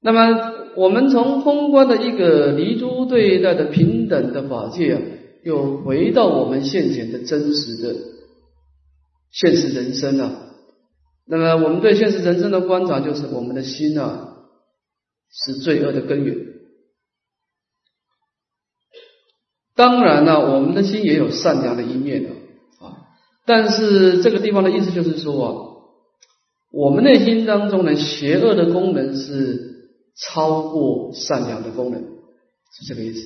[0.00, 5.02] 那么我们从空观的一个离诸对待的平等的法界啊，
[5.42, 7.96] 又回到我们现前的真实的
[9.32, 10.32] 现实人生啊。
[11.26, 14.36] 那么我们对现实人生的观察，就是我们的心啊，
[15.32, 16.36] 是罪恶的根源。
[19.81, 22.29] 当然了，我们的心也有善良的一面的
[22.85, 23.09] 啊。
[23.47, 25.49] 但是这个地方的意思就是说啊，
[26.71, 33.21] 我们内心当中呢，邪恶的功能是超过善良的功能，是这个意思。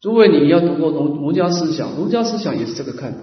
[0.00, 3.18] 诸位，你要读过儒儒家思想，儒家思想也是这个看法。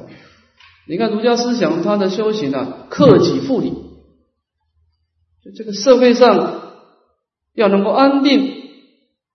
[0.87, 3.71] 你看儒家思想，他的修行啊，克己复礼，
[5.43, 6.61] 就这个社会上
[7.55, 8.56] 要能够安定。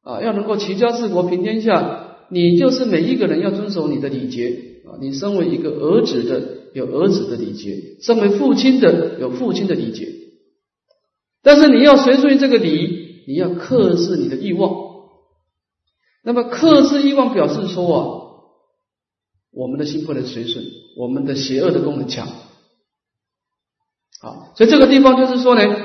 [0.03, 4.99] 啊，要能够齐家治国平天下，你就是每一个人要遵守你的礼节啊。
[5.01, 10.09] 你身为一个儿子的，有儿子的礼节；身为父亲的，有父亲的礼节。
[11.41, 14.75] 但是你要随顺这个礼，你要克制你的欲望。
[16.25, 18.03] 那么克制欲望，表示说啊，
[19.53, 20.65] 我们的心不能随顺，
[20.97, 22.27] 我们的邪恶的功能强。
[24.21, 25.82] 好，所以这个地方就是说呢。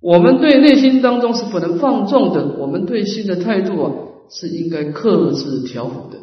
[0.00, 3.92] 我们对内心当中是不能放纵的，我们对心的态度啊
[4.30, 6.18] 是应该克制调伏的，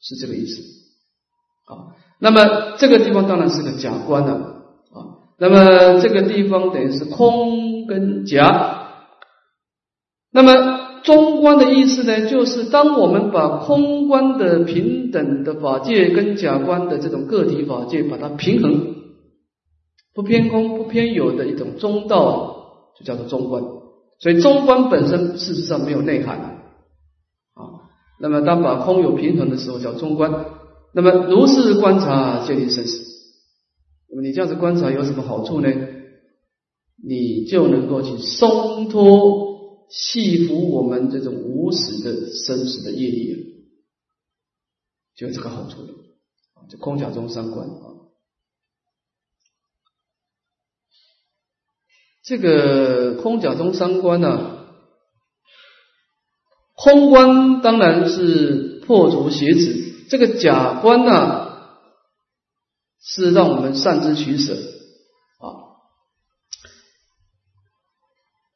[0.00, 0.60] 是这个意思
[1.66, 1.96] 啊。
[2.20, 4.98] 那么这个地方当然是个假观了啊。
[5.38, 8.80] 那那么这个地方等于是空跟假。
[10.32, 18.94] 那么中观的意思呢，就是当我们把空观的平等的法界跟假观的这种个体法界把它平衡，
[20.14, 22.63] 不偏空不偏有的一种中道，
[22.98, 23.62] 就叫做中观。
[24.18, 27.90] 所以中观本身事实上没有内涵啊。
[28.20, 30.46] 那么当把空有平衡的时候叫中观。
[30.92, 33.02] 那么如是观察建立生死。
[34.08, 35.68] 那么你这样子观察有什么好处呢？
[37.06, 43.40] 你就能够去松脱、系服我们这种无始的生死的业力了，
[45.16, 45.88] 就有这个好处了。
[46.70, 48.03] 就空假中三观啊，
[52.24, 54.66] 这个空假中三观呢，
[56.74, 61.44] 空观当然是破除邪执，这个假观呢。
[63.06, 65.76] 是让我们善知取舍啊。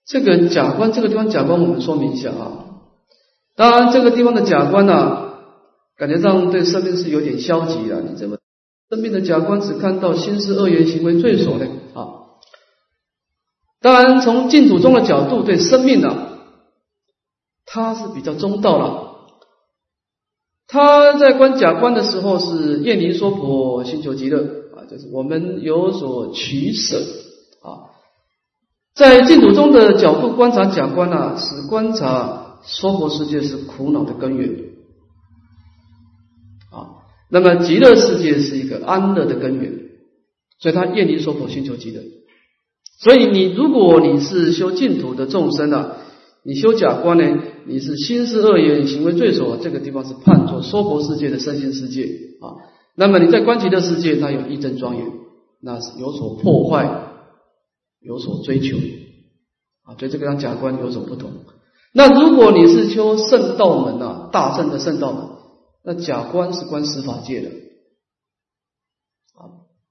[0.06, 2.64] 这个假观这个地方假观，我们说明一下啊。
[3.56, 5.34] 当然，这个地方的假观呢，
[5.98, 8.00] 感觉上对生命是有点消极的。
[8.00, 8.38] 你怎么
[8.88, 11.66] 生命的假观只看到心思恶言行为罪所呢？
[11.92, 12.17] 啊，
[13.80, 16.28] 当然从净土宗的角度对生命呢，
[17.64, 19.04] 他是比较中道了。
[20.66, 24.42] 他在观假观的时候是厌离娑婆心求极乐
[24.76, 26.98] 啊，就是我们有所取舍
[27.62, 27.94] 啊。
[28.94, 34.50] 在净土中的角度观察假观呢，是观察娑婆世界是苦恼的根源
[36.72, 36.98] 啊。
[37.30, 39.72] 那么极乐世界是一个安乐的根源，
[40.58, 42.02] 所以他厌离娑婆心求极乐。
[42.98, 45.96] 所以你如果你是修净土的众生啊。
[46.44, 47.42] 你修假观呢？
[47.66, 52.04] 你是心是恶言行为罪所，这个地方是判作娑婆世界的身心世界
[52.40, 52.56] 啊。
[52.94, 55.04] 那么你在观极乐世界，它有一真庄严，
[55.60, 56.88] 那是有所破坏，
[58.00, 58.78] 有所追求
[59.82, 59.98] 啊。
[59.98, 61.32] 所以这个让假观有所不同。
[61.92, 65.24] 那如果你是修圣道门啊，大圣的圣道门，
[65.84, 67.50] 那假观是观十法界的，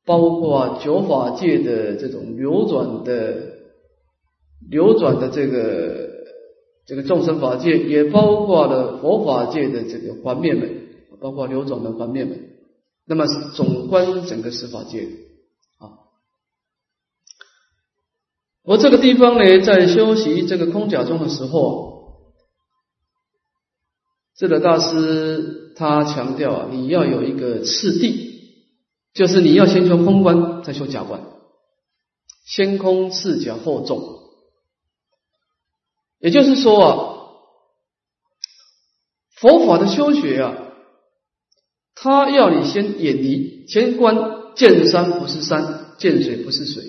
[0.08, 3.58] 包括九法界的这种流转的
[4.68, 6.08] 流转的这个。
[6.90, 10.88] 这个众生法界也包括了佛法界的这个环灭门，
[11.20, 12.48] 包括流转的环灭门。
[13.06, 15.02] 那么是总观整个十法界
[15.80, 16.00] 啊。
[18.64, 22.24] 我这个地方呢，在修习这个空假中的时候，
[24.38, 28.27] 智德大师他强调啊，你要有一个次第，
[29.18, 31.22] 就是你要先修空观，再修假观，
[32.46, 34.20] 先空次假后重。
[36.20, 36.94] 也就是说啊，
[39.36, 40.56] 佛法的修学啊，
[41.96, 46.84] 他要你先远离，先观见山不是山，见水不是水，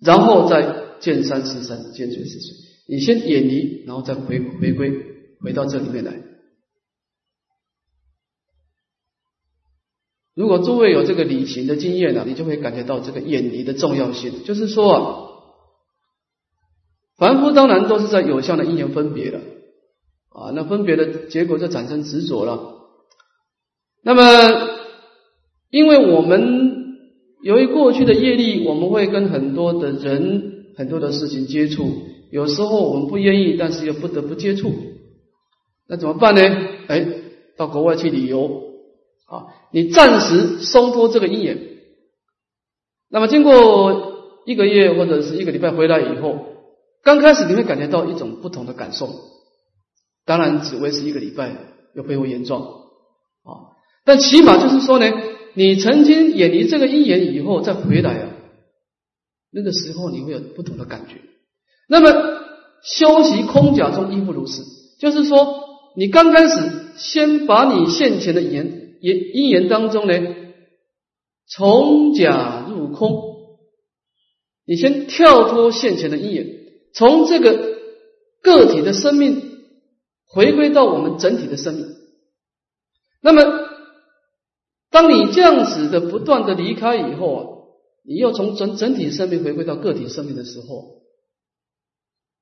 [0.00, 2.56] 然后再见山是山，见水是水。
[2.88, 4.90] 你先远离，然后再回回归
[5.42, 6.27] 回到这里面来。
[10.38, 14.44] 如果诸位有这个旅行的经验呢，你就会感觉到这个远离的重要性。
[14.44, 15.24] 就是说啊。
[17.16, 19.40] 凡夫当然都是在有相的因缘分别了
[20.28, 22.76] 啊，那分别的结果就产生执着了。
[24.04, 24.22] 那么，
[25.70, 26.84] 因为我们
[27.42, 31.90] 由于过去的业力，我们会跟很多的人、很多的事情接触，
[32.30, 34.72] 有时候我们不愿意，但是又不得不接触，
[35.88, 36.40] 那怎么办呢？
[36.86, 37.04] 哎，
[37.56, 38.67] 到国外去旅游
[39.28, 41.58] 啊，你暂时松脱这个因缘，
[43.08, 46.46] 那么经过一个月或者是一个礼拜回来以后。
[47.00, 49.08] 刚开始你会感觉到一种不同的感受，
[50.26, 51.56] 当然只维持一个礼拜
[51.94, 53.78] 又恢复原状啊。
[54.04, 55.10] 但起码就是说呢，
[55.54, 58.30] 你曾经远离这个因缘以后再回来啊，
[59.52, 61.20] 那个时候你会有不同的感觉。
[61.88, 62.10] 那么
[62.82, 64.62] 修习空假中亦复如是，
[64.98, 65.60] 就是说
[65.96, 70.14] 你刚开始先把你现前的言因因缘当中呢，
[71.46, 73.58] 从假入空，
[74.64, 76.46] 你先跳脱现前的因缘。
[76.92, 77.78] 从这个
[78.42, 79.42] 个体的生命
[80.26, 81.86] 回归到我们整体的生命，
[83.20, 83.68] 那么
[84.90, 87.46] 当你这样子的不断的离开以后啊，
[88.04, 91.02] 你又从整整体生命回归到个体生命的时候，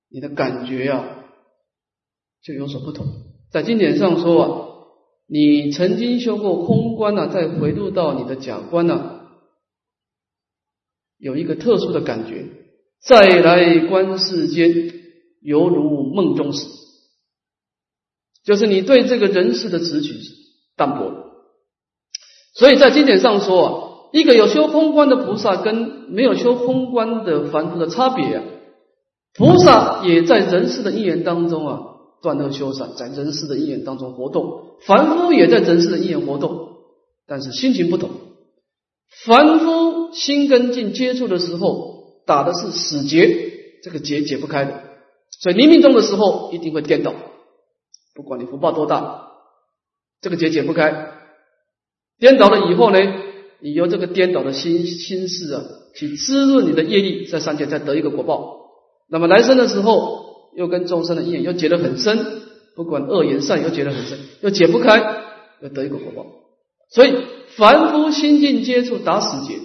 [0.09, 1.25] 你的感觉啊
[2.43, 3.07] 就有所不同。
[3.51, 4.66] 在经典上说啊，
[5.29, 9.21] 你曾经修过空观呢，再回入到你的假观呢，
[11.19, 12.47] 有一个特殊的感觉。
[13.03, 14.93] 再来观世间，
[15.41, 16.67] 犹如梦中时，
[18.45, 20.15] 就是你对这个人世的执取
[20.77, 21.25] 淡薄了。
[22.55, 23.73] 所以在经典上说啊，
[24.13, 28.45] 一个有修空观的菩萨跟没有修空观的凡夫的差别啊。
[29.35, 31.81] 菩萨也在人世的因缘当中啊，
[32.23, 36.69] 断恶修善，在人世的因缘当中活动；凡夫也在人世的因缘活动，
[37.27, 38.11] 但是心情不同。
[39.25, 43.53] 凡夫心跟境接触的时候，打的是死结，
[43.83, 44.83] 这个结解不开的，
[45.41, 47.15] 所以临命终的时候一定会颠倒。
[48.15, 49.29] 不管你福报多大，
[50.21, 51.13] 这个结解不开，
[52.19, 52.99] 颠倒了以后呢，
[53.61, 55.63] 你由这个颠倒的心心事啊，
[55.95, 58.57] 去滋润你的业力，在三界再得一个果报。
[59.09, 60.26] 那么来生的时候，
[60.57, 62.43] 又跟众生的因缘又结得很深，
[62.75, 65.23] 不管恶缘善又结得很深，又解不开，
[65.61, 66.27] 又得一个果报。
[66.91, 67.15] 所以
[67.57, 69.59] 凡夫心境接触打死结。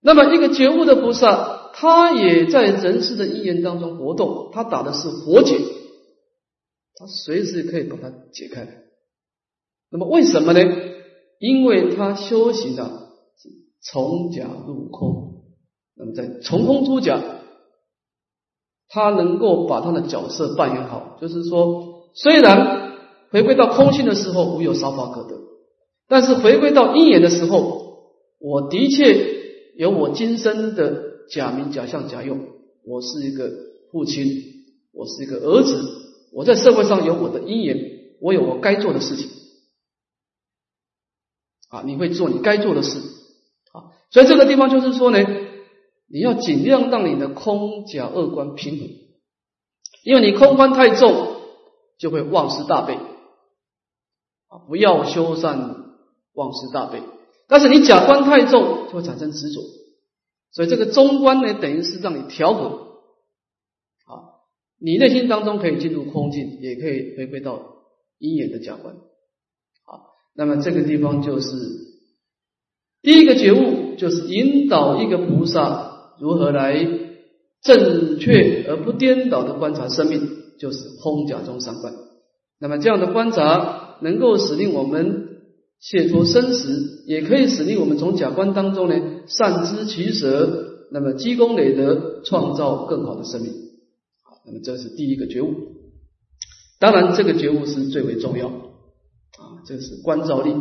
[0.00, 5.58] 那么一个觉悟的菩萨，他也在人世的因缘当中活动，他打的是活结，
[6.94, 8.68] 他随时可以把它解开。
[9.90, 10.60] 那么为什么呢？
[11.40, 12.84] 因为他修行的
[13.42, 13.48] 是
[13.82, 15.42] 从假入空，
[15.96, 17.20] 那么在从空出假。
[18.88, 22.92] 他能够把他的角色扮演好，就是说，虽然
[23.30, 25.36] 回归到空性的时候无有少法可得，
[26.06, 32.40] 但是回归到因缘的时候，我的确有我今生的假名、假相、假用。
[32.86, 33.50] 我是一个
[33.90, 34.26] 父亲，
[34.92, 35.82] 我是一个儿子，
[36.32, 37.78] 我在社会上有我的因缘，
[38.20, 39.30] 我有我该做的事情。
[41.70, 42.98] 啊，你会做你该做的事。
[43.72, 45.18] 啊，所以这个地方就是说呢。
[46.14, 48.88] 你要尽量让你的空假二观平衡，
[50.04, 51.38] 因为你空观太重，
[51.98, 52.94] 就会妄失大悲
[54.46, 54.62] 啊！
[54.68, 55.58] 不要修善，
[56.34, 57.02] 妄失大悲。
[57.48, 59.60] 但是你假观太重，就会产生执着。
[60.52, 62.68] 所以这个中观呢，等于是让你调和
[64.06, 64.38] 啊，
[64.78, 67.60] 你内心当中可以进入空境，也可以回归到
[68.18, 69.98] 阴眼的假观啊。
[70.32, 71.48] 那么这个地方就是
[73.02, 75.92] 第一个觉悟，就是引导一个菩萨。
[76.20, 76.86] 如何来
[77.62, 81.92] 正确而不颠倒的观察生命，就是空假中三观。
[82.60, 85.28] 那么这样的观察，能够使令我们
[85.80, 88.94] 解脱生死，也可以使令我们从假观当中呢
[89.26, 93.52] 善知其舍，那么积功累德，创造更好的生命。
[94.22, 95.54] 好，那么这是第一个觉悟。
[96.78, 100.54] 当然，这个觉悟是最为重要啊，这是观照力。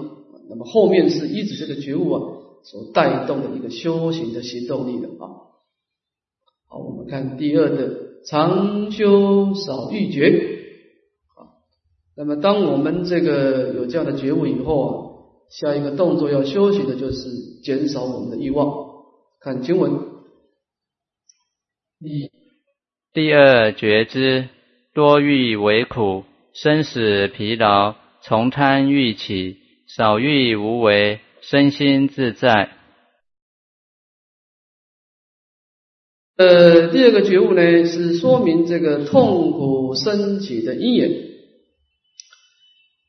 [0.49, 2.21] 那么后面是一直这个觉悟啊。
[2.65, 5.42] 所带动的一个修行的行动力的啊，
[6.73, 10.71] 好，我们看第二的常修少欲觉
[11.35, 11.61] 好。
[12.17, 14.93] 那么，当我们这个有这样的觉悟以后啊，
[15.51, 17.29] 下一个动作要修行的就是
[17.63, 18.73] 减少我们的欲望。
[19.39, 19.99] 看经文，
[21.99, 22.31] 第
[23.13, 24.49] 第二觉知
[24.95, 27.93] 多欲为苦，生死疲劳，
[28.23, 29.57] 从贪欲起，
[29.87, 31.19] 少欲无为。
[31.41, 32.71] 身心自在。
[36.35, 41.11] 呃，第二个觉悟呢，是说明这个痛苦升起的因缘。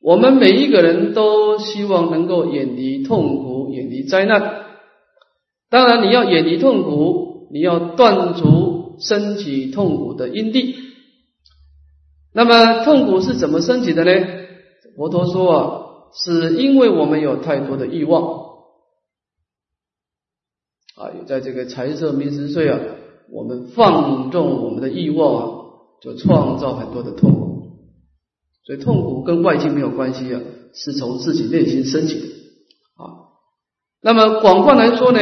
[0.01, 4.66] 我们每一个人都希望能够远离痛苦，远离灾难。
[5.70, 10.77] 当然，你要远离痛苦，你要断除升起痛苦的因地。
[12.33, 14.27] 那么，痛苦是怎么升起的呢？
[14.97, 15.81] 佛陀说啊。
[16.16, 18.22] 是因为我们有太多的欲望
[20.95, 22.79] 啊，有在这个财色名食睡啊，
[23.31, 25.64] 我们放纵我们的欲望，
[26.01, 27.68] 就创造很多的痛苦。
[28.64, 30.41] 所以痛苦跟外境没有关系啊，
[30.72, 32.27] 是从自己内心升起的
[32.97, 33.35] 啊。
[34.01, 35.18] 那么广泛来说呢，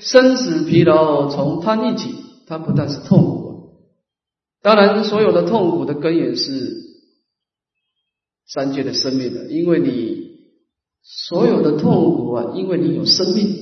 [0.00, 2.14] 生死疲劳从贪欲起，
[2.46, 3.70] 它不但是痛苦，
[4.62, 6.76] 当然所有的痛苦的根源是
[8.46, 10.32] 三界的生命的，因为你。
[11.04, 13.61] 所有的痛苦啊，因为你有生命，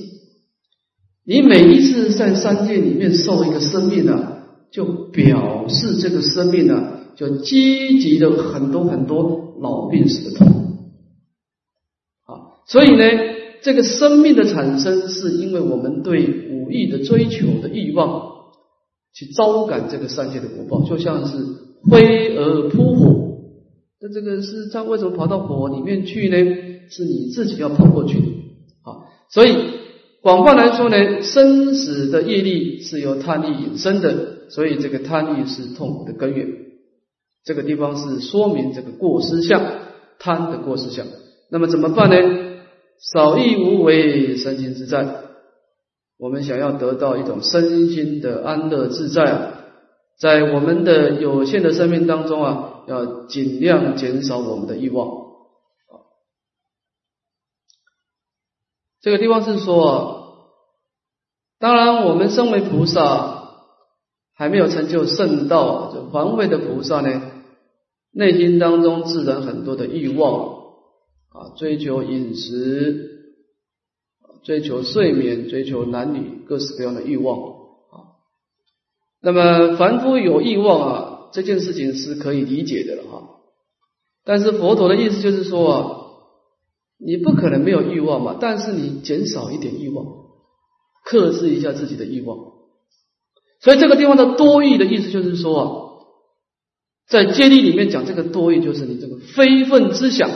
[1.23, 10.47] 你每一次在三界里面受一个生命啊，就表示这个生命啊，就积集的很多很多老病死的痛
[12.25, 12.63] 啊。
[12.65, 13.03] 所以呢，
[13.61, 18.31] 这个生命的产生，是因为我们对武艺的追求的欲望，
[19.13, 21.37] 去招感这个三界的果报，就像是
[21.89, 23.37] 飞蛾扑火，
[24.01, 26.37] 那这个是他为什么跑到火里面去呢？
[26.89, 28.25] 是你自己要跑过去的
[28.81, 29.55] 啊，所以
[30.21, 36.47] 广泛来说呢，生死的业力是由贪欲引生的，所以这个贪欲是痛苦的根源。
[37.43, 39.63] 这个地方是说明这个过失相，
[40.19, 41.07] 贪的过失相。
[41.49, 42.15] 那么怎么办呢？
[42.99, 45.07] 少欲无为，身心自在。
[46.19, 49.53] 我们想要得到一种身心的安乐自在啊，
[50.19, 55.20] 在我们的有限的生命当中啊，要尽量减少我们的欲望。
[59.01, 60.47] 这个地方是说，
[61.59, 63.49] 当然我们身为菩萨，
[64.35, 67.21] 还没有成就圣道，就凡位的菩萨呢，
[68.11, 70.49] 内心当中自然很多的欲望
[71.29, 73.09] 啊，追求饮食。
[74.43, 78.17] 追求睡眠，追求男女各式各样的欲望啊。
[79.21, 83.21] 那么凡夫有欲望啊，这件事情是可以理解的了哈。
[84.25, 86.00] 但是佛陀的意思就是说啊，
[87.03, 90.05] 你不可能没有欲望嘛，但是你减少一点欲望，
[91.03, 92.37] 克制一下自己的欲望。
[93.59, 95.65] 所以这个地方的多欲的意思就是说啊，
[97.07, 100.29] 在戒律里面讲这个多欲，就是你这个非分之想，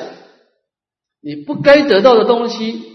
[1.21, 2.93] 你不该得到的东西。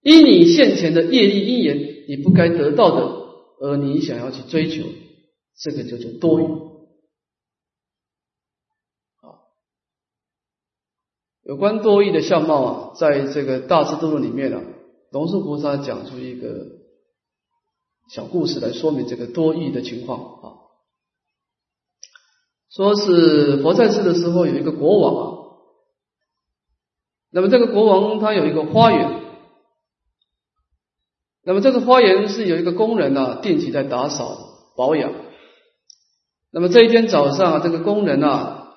[0.00, 3.02] 因你现前的业力因缘，你不该得到的，
[3.60, 4.84] 而你想要去追求，
[5.56, 6.42] 这个就叫多欲。
[9.20, 9.38] 啊，
[11.44, 14.60] 有关多义的相貌啊，在这个大智度论里面呢，
[15.10, 16.66] 龙树菩萨讲出一个
[18.08, 20.44] 小故事来说明这个多义的情况啊。
[22.70, 25.38] 说是佛在世的时候，有一个国王啊，
[27.30, 29.20] 那么这个国王他有一个花园。
[31.44, 34.38] 那么这个花园是有一个工人呢，定期在打扫
[34.76, 35.12] 保养。
[36.52, 38.74] 那么这一天早上，这个工人啊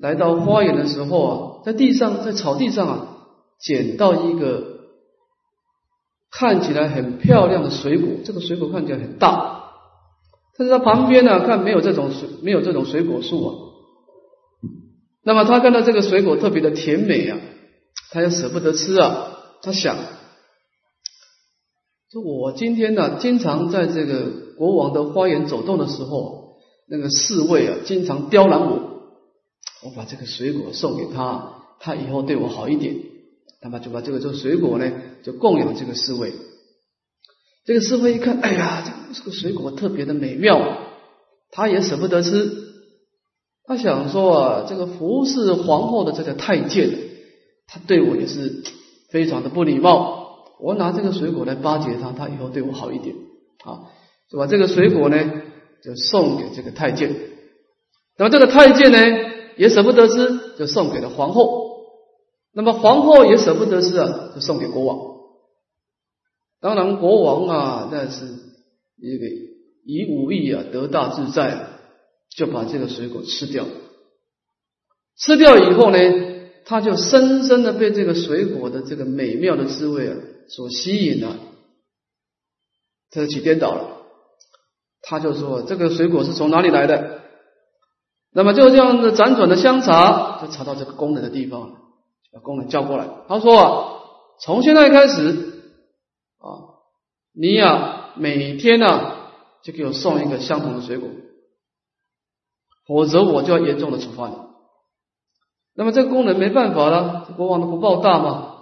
[0.00, 3.16] 来到花园的时候啊，在地上，在草地上啊，
[3.60, 4.78] 捡到一个
[6.30, 8.08] 看起来很漂亮的水果。
[8.24, 9.64] 这个水果看起来很大，
[10.56, 13.54] 但是他旁边呢，看没有这种水，没有这种水果树啊。
[15.22, 17.38] 那么他看到这个水果特别的甜美啊，
[18.10, 19.28] 他又舍不得吃啊，
[19.62, 19.96] 他想。
[22.10, 26.56] 说我今天呢，经常在这个国王的花园走动的时候，
[26.88, 28.87] 那个侍卫啊，经常刁难我。
[29.82, 32.96] 我把这个水果送给他，他以后对我好一点。
[33.60, 36.32] 那么就把这个这个水果呢，就供养这个侍卫。
[37.64, 40.78] 这个侍卫一看，哎呀，这个水果特别的美妙，
[41.50, 42.68] 他也舍不得吃。
[43.64, 46.90] 他想说啊，这个服侍皇后的这个太监，
[47.66, 48.62] 他对我也是
[49.10, 50.46] 非常的不礼貌。
[50.60, 53.14] 我拿这个水果来巴结他，他以后对我好一点
[53.64, 53.90] 啊，
[54.30, 55.32] 就把这个水果呢
[55.84, 57.14] 就送给这个太监。
[58.16, 58.98] 那么这个太监呢
[59.58, 61.68] 也舍不得吃，就送给了皇后。
[62.52, 65.18] 那么皇后也舍不得吃啊，就送给国王。
[66.60, 68.24] 当然国王啊，那是
[68.96, 69.26] 一个
[69.84, 71.70] 以武力啊得大自在啊，
[72.34, 73.66] 就把这个水果吃掉。
[75.18, 75.98] 吃掉以后呢，
[76.64, 80.16] 他就深深的被这个水果的这个美妙的滋味啊。
[80.48, 81.36] 所吸引的，
[83.10, 83.96] 他就起颠倒了。
[85.02, 87.20] 他就说：“这个水果是从哪里来的？”
[88.38, 91.72] 那么就这样子辗转的相查，就查到这个工人的地方，
[92.32, 93.08] 把工人叫过来。
[93.26, 93.88] 他说：“啊，
[94.40, 95.32] 从现在开始
[96.38, 96.78] 啊，
[97.34, 99.16] 你呀每天呢
[99.64, 101.08] 就给我送一个相同的水果，
[102.86, 104.36] 否则我就要严重的处罚你。”
[105.74, 108.54] 那么这个工人没办法了，国王的不报大嘛。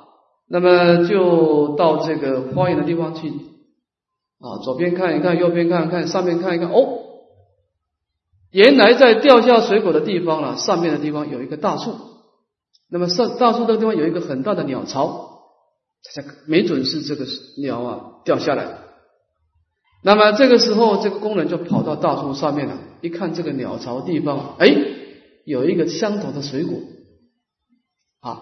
[0.48, 7.05] 那么就到这个花园的地方去啊，左边看一看，右边看看，上面看一看，哦，
[8.56, 11.94] 原来在掉下水果的地方啊，上面的地方有一个大树。
[12.88, 15.42] 那么上大树的地方有一个很大的鸟巢，
[16.14, 17.26] 这没准是这个
[17.58, 18.78] 鸟啊掉下来。
[20.02, 24.74] 那么这个时候，这个工人就跑到大树上面了，一看这个鸟巢地方，哎，
[25.44, 26.78] 有一个相同的水果
[28.20, 28.40] 啊。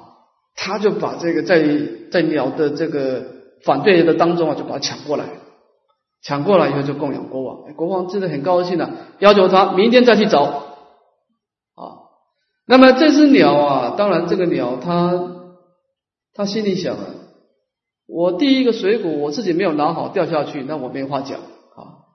[0.55, 1.67] 他就把这个在
[2.13, 3.25] 在鸟的这个
[3.65, 5.25] 反对的当中啊，就把它抢过来，
[6.25, 7.75] 抢过来以后就供养国王。
[7.75, 12.01] 国王真的很高兴啊，要求他明天再去找啊。
[12.67, 15.31] 那么这只鸟啊，当然这个鸟它
[16.33, 17.05] 它心里想啊，
[18.09, 22.09] 我第一个水果我自己没有拿好掉下去，那我没话讲啊。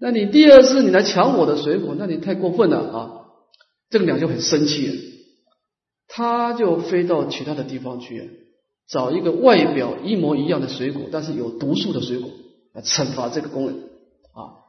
[0.00, 3.10] 那你第二次你来抢我的水果，那你太过分了啊。
[3.90, 4.94] 这个鸟就很生气了。
[6.08, 8.30] 他就飞到其他的地方去，
[8.88, 12.30] 找一个外表一模一样的水果，但是有毒素的水果
[12.72, 13.76] 来惩罚这个工人
[14.34, 14.62] 啊。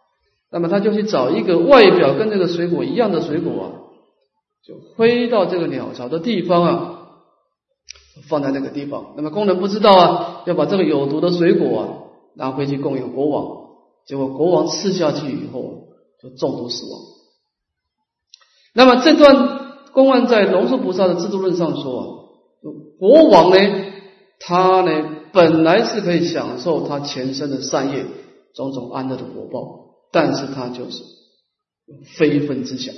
[0.51, 3.66] 那么他就去找一个外表跟这个水果一样的水果啊，
[4.66, 6.99] 就飞到这个鸟巢的地方啊，
[8.30, 9.14] 放在那个地方。
[9.16, 11.88] 那么工人不知道啊，要把这个有毒的水果啊
[12.36, 13.64] 拿回去供养国王。
[14.06, 15.89] 结果国王吃下去以后
[16.22, 17.01] 就中毒死亡。
[18.74, 19.62] 那么这段。
[19.93, 22.08] 公案在龙树菩萨的制度论上说啊，
[22.97, 23.58] 国王呢，
[24.46, 28.06] 他呢本来是可以享受他前身的善业
[28.54, 31.02] 种种安乐的果报，但是他就是
[32.18, 32.94] 非分之想。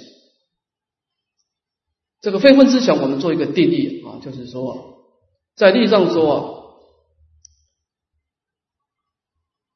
[2.22, 5.04] 这个非分之想，我们做一个定义啊，就是说，
[5.56, 6.50] 在地上说啊，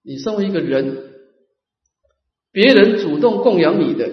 [0.02, 1.14] 你身为一个人，
[2.52, 4.10] 别人主动供养你的，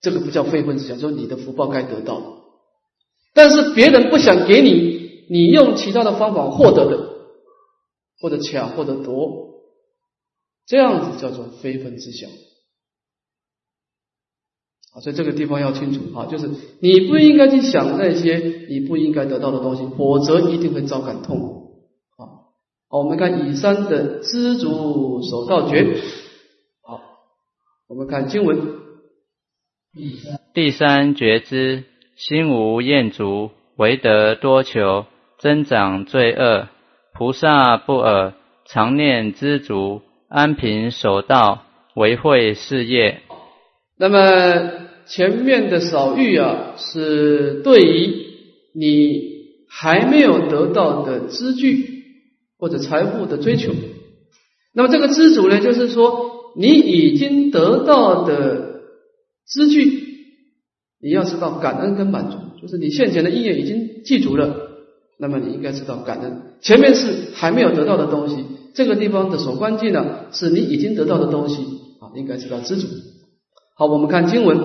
[0.00, 2.44] 这个不叫非分之想，说你的福报该得到。
[3.34, 7.08] 但是别人不想给你，你用其他的方法获得的，
[8.20, 9.62] 或者抢，或者夺，
[10.66, 12.30] 这样子叫做非分之想。
[14.92, 16.48] 啊，所以这个地方要清楚啊，就是
[16.80, 21.72] 你不应该去想那些你不应该得到的东西，否则一定会遭感痛。
[22.16, 22.48] 啊，
[22.88, 26.00] 好，我们看以上的知足守道诀。
[26.82, 27.00] 好，
[27.88, 28.80] 我们看经文。
[30.54, 31.84] 第三觉知。
[32.18, 35.04] 心无厌足，唯得多求，
[35.38, 36.68] 增长罪恶。
[37.14, 38.34] 菩萨不尔，
[38.66, 41.64] 常念知足，安贫守道，
[41.94, 43.20] 为慧事业。
[43.98, 44.70] 那么
[45.06, 48.26] 前面的少欲啊，是对于
[48.74, 49.22] 你
[49.68, 52.04] 还没有得到的知具
[52.58, 53.72] 或者财富的追求。
[54.74, 58.80] 那么这个知足呢，就是说你已经得到的
[59.46, 60.04] 知具。
[60.98, 64.65] 你要知道感恩跟满足，就是你现前的意愿已经记住了，
[65.18, 66.42] 那么你应该知道感恩。
[66.60, 68.44] 前面是还没有得到的东西，
[68.74, 71.62] 这个地方的所关键呢，是你已经得到的东西
[72.00, 72.86] 啊，应该知道知足。
[73.76, 74.58] 好，我们看经文：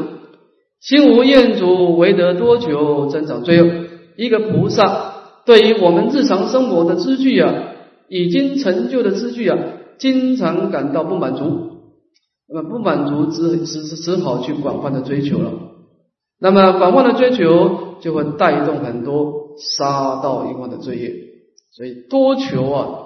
[0.79, 3.85] 心无厌足，唯得多求，增长罪恶。
[4.17, 5.13] 一个菩萨
[5.45, 7.53] 对于我们日常生活的知具啊，
[8.09, 9.57] 已经成就的知具啊，
[9.97, 11.45] 经常感到不满足，
[12.47, 15.51] 那么不满足，只只只好去广泛的追求了。
[16.39, 21.13] 那么广泛的追求就会带动很多杀盗淫妄的罪业，
[21.71, 22.99] 所以多求啊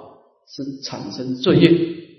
[0.48, 1.70] 是产生罪业，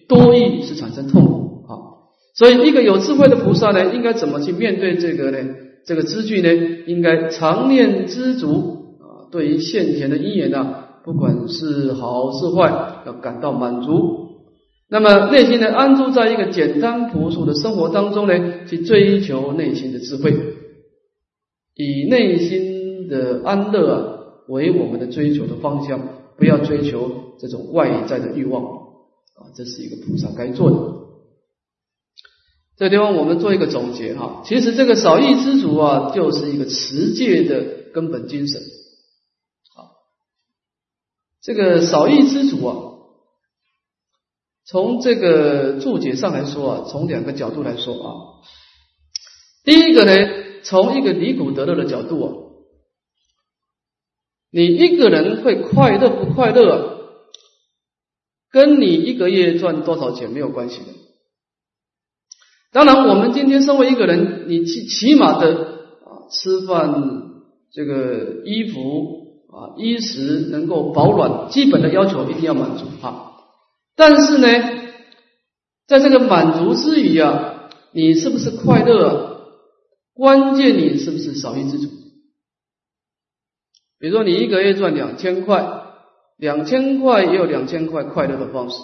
[0.07, 2.05] 多欲是产生痛苦啊。
[2.35, 5.39] 所以一个有智慧的菩萨呢，应该怎么去面对这个呢？
[5.85, 6.53] 这个知句呢，
[6.85, 9.31] 应该常念知足啊。
[9.31, 14.27] 对于现前的因缘呢，不管是好是坏，要感到满足。
[14.89, 20.33] 那么内心呢，安住在一个简单朴素的生活当中呢，去追求内心的智慧。
[21.75, 24.16] 以内心的安乐啊
[24.48, 26.00] 为我们的追求的方向，
[26.38, 28.64] 不要追求这种外在的欲望
[29.36, 30.78] 啊，这是一个菩萨该做的。
[32.78, 38.62] 这地方我们做一个总结哈，其实这个少欲知足啊，就是一个持戒的根本精神
[39.76, 39.93] 啊。
[41.41, 42.76] 这个少欲知足啊，
[44.66, 48.14] 从这个注解上来说啊，从两个角度来说啊，
[49.64, 50.48] 第一个呢。
[50.64, 52.34] 从一个离苦得乐的角度啊，
[54.52, 57.00] 你一个人会快乐不快乐，
[58.52, 60.86] 跟你一个月赚多少钱没有关系的。
[62.72, 67.04] 当然，我们今天身为一个人，你起起码的啊，吃饭
[67.72, 68.80] 这个衣服
[69.52, 73.32] 啊，衣食能够保暖，基本的要求一定要满足啊。
[73.95, 74.48] 但是呢，
[75.88, 79.26] 在这个满足之余啊，你是不是快乐？
[80.14, 81.89] 关键你是不是少欲知足？
[84.00, 85.84] 比如说你一个月赚两千块，
[86.38, 88.78] 两千块也有两千块快乐的方式。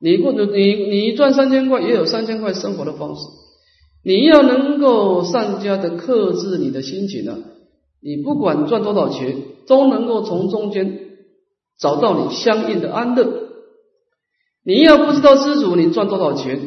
[0.00, 3.22] 你或者你你赚三千块也有三千块生活的方式。
[4.04, 7.36] 你要能够善加的克制你的心情呢，
[8.00, 11.00] 你不管赚多少钱，都能够从中间
[11.78, 13.48] 找到你相应的安乐。
[14.64, 16.60] 你要不知道知足，你赚多少钱？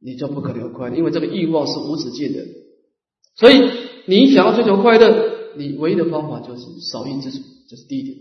[0.00, 2.38] 你就不可能有快乐，因为这个欲望是无止境的。
[3.36, 3.70] 所以
[4.06, 5.25] 你想要追求快乐，
[5.56, 8.18] 你唯一的方法就是少欲知足，这是第一点。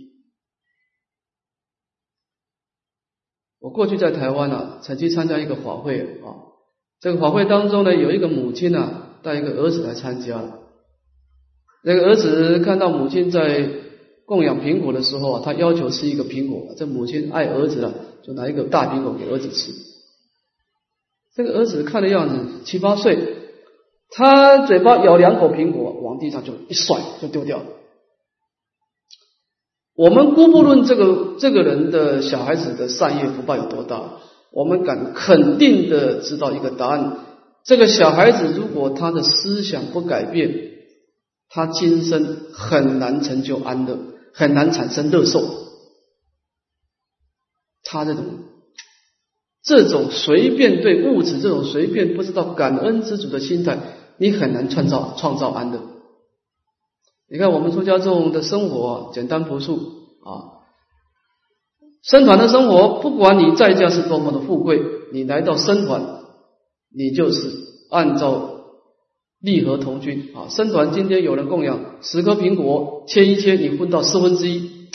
[3.60, 6.54] 我过去在台湾呢，曾经参加一个法会啊，
[7.00, 10.60] 这个法会当中呢，有一个母亲呢带一个儿子来参加，
[11.84, 13.70] 那个儿子看到母亲在
[14.26, 19.72] 供养苹果的时候啊，他要求吃一个苹果，这母亲爱儿子啊，就拿一个大苹果给儿子吃。
[21.34, 23.45] 这个儿子看的样子七八岁，
[24.18, 27.66] 他嘴巴咬两口苹果，往地上就一甩就丢掉了。
[29.94, 34.22] 我们姑不论这个这个人的小孩子的善业福报有多大，
[34.54, 37.18] 我们敢肯定的知道一个答案：
[37.66, 40.72] 这个小孩子如果他的思想不改变，
[41.50, 43.98] 他今生很难成就安乐，
[44.34, 45.44] 很难产生乐受。
[47.84, 48.24] 他这种。
[49.68, 53.80] 这种随便对物质，这种随便不知道感恩知足的心态，
[54.18, 55.82] 你很难创造创造安乐。
[57.30, 59.76] 你看我们出家众的生活简单朴素
[60.24, 60.62] 啊，
[62.04, 64.80] 僧团的生活，不管你在家是多么的富贵，
[65.12, 66.04] 你来到僧团，
[66.96, 67.52] 你就是
[67.90, 68.62] 按照
[69.42, 70.48] 利和同均啊。
[70.50, 74.88] 僧团今天有人供养十颗苹果，切一切，你分到四分之一，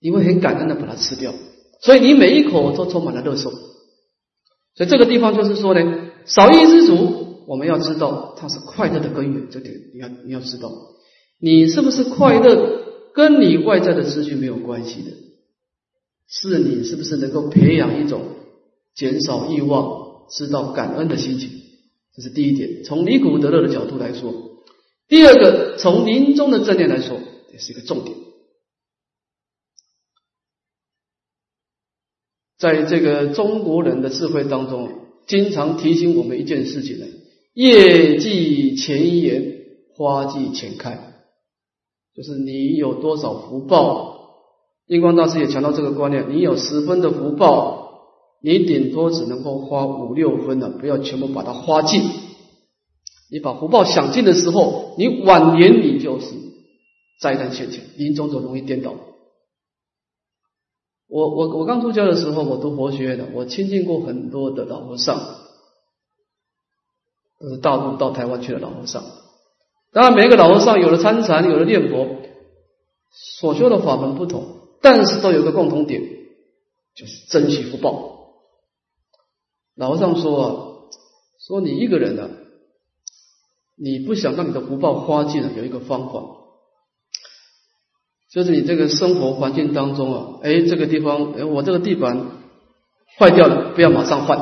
[0.00, 1.32] 你会很感恩的把它吃掉。
[1.82, 3.50] 所以你每一口都充满了乐受。
[3.50, 10.70] 所以这个地方就是说呢，少欲知足，我们要知道它是快乐的根源，这点你要你要知道，
[11.40, 15.10] 你是不是快乐，跟你外在的资讯没有关系的，
[16.28, 18.22] 是你是不是能够培养一种
[18.94, 21.50] 减少欲望、知道感恩的心情，
[22.14, 22.84] 这是第一点。
[22.84, 24.32] 从尼古德勒的角度来说，
[25.08, 27.18] 第二个从临终的正念来说，
[27.52, 28.16] 也是一个重点。
[32.58, 34.88] 在这个中国人的智慧当中，
[35.26, 37.06] 经常提醒我们一件事情呢：
[37.52, 41.24] 业绩前言，花季前开。
[42.14, 44.16] 就是你有多少福报，
[44.86, 48.02] 印光大师也强调这个观念：你有十分的福报，
[48.42, 52.02] 你顶多只能够花五六分的，不要全部把它花尽。
[53.30, 56.26] 你把福报享尽的时候，你晚年你就是
[57.20, 58.94] 灾难现前，临终就容易颠倒。
[61.08, 65.20] 我我我刚出家的时候，我读佛学院的，我亲近过很多的老和尚，
[67.40, 69.02] 都是大陆到台湾去的老和尚。
[69.92, 72.06] 当然，每一个老和尚有了参禅，有了念佛，
[73.38, 74.44] 所修的法门不同，
[74.80, 76.02] 但是都有个共同点，
[76.94, 78.18] 就是珍惜福报。
[79.74, 80.50] 老和尚说啊，
[81.48, 82.28] 说你一个人呢，
[83.76, 86.22] 你不想让你的福报花尽了，有一个方法。
[88.30, 92.26] 就是你这个生活环境当中啊，哎，这个地方，哎，我这个地板
[93.18, 94.38] 坏掉了，不要马上换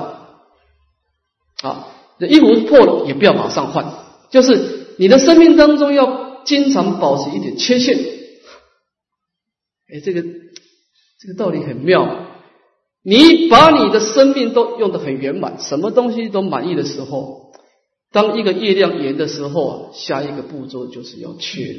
[1.63, 1.89] 啊。
[2.19, 3.95] 这衣服破了也不要马上换，
[4.31, 7.99] 就是你的生命当中要经常保持一点缺陷。
[9.91, 12.27] 哎，这个这个道理很妙。
[13.05, 17.53] 你把你的生命都用得很圆满，什么东西都满意的时候，
[18.13, 21.77] 当一个月亮圆的时候啊，下一个步骤就是要缺。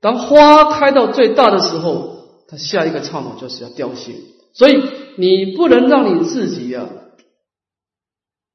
[0.00, 2.16] 当花开到最大的时候，
[2.48, 4.12] 它下一个刹那就是要凋谢，
[4.54, 4.82] 所以
[5.16, 6.88] 你不能让你自己呀，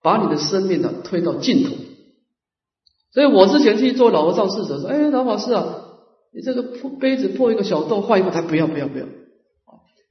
[0.02, 1.72] 把你的生命呢推到尽头。
[3.14, 5.86] 所以我之前去做老和尚侍者说：“哎，老法师啊，
[6.34, 9.06] 你这个破杯子破一个小洞，换一个，他不要不要不要，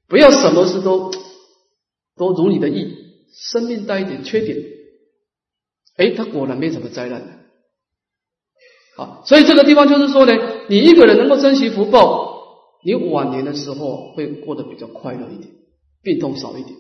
[0.07, 1.11] 不要什么事都
[2.17, 2.95] 都如你的意，
[3.33, 4.59] 生命带一点缺点。”
[5.97, 7.41] 哎，他果然没什么灾难。
[8.97, 10.33] 啊，所以这个地方就是说呢，
[10.69, 12.43] 你一个人能够珍惜福报，
[12.85, 15.51] 你晚年的时候会过得比较快乐一点，
[16.03, 16.77] 病痛少一点。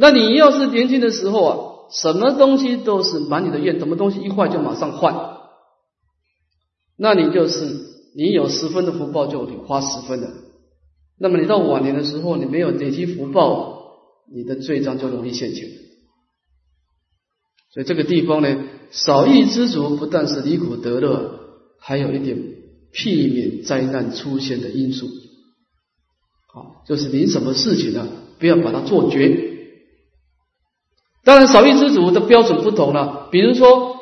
[0.00, 1.58] 那你要是年轻的时候啊，
[1.90, 5.38] 什么东西都是满你的愿，什么东西一坏就马上换，
[6.96, 7.66] 那你就是
[8.14, 10.30] 你有十分的福报就得花十分的，
[11.18, 13.96] 那么你到晚年的时候，你没有累积福报，
[14.32, 15.68] 你的罪障就容易现前。
[17.74, 18.56] 所以这个地方呢，
[18.92, 21.40] 少欲知足，不但是离苦得乐，
[21.80, 22.38] 还有一点
[22.92, 25.08] 避免灾难出现的因素。
[26.54, 28.06] 好，就是你什么事情呢，
[28.38, 29.47] 不要把它做绝。
[31.28, 33.28] 当然，少欲知足的标准不同了。
[33.30, 33.98] 比如说，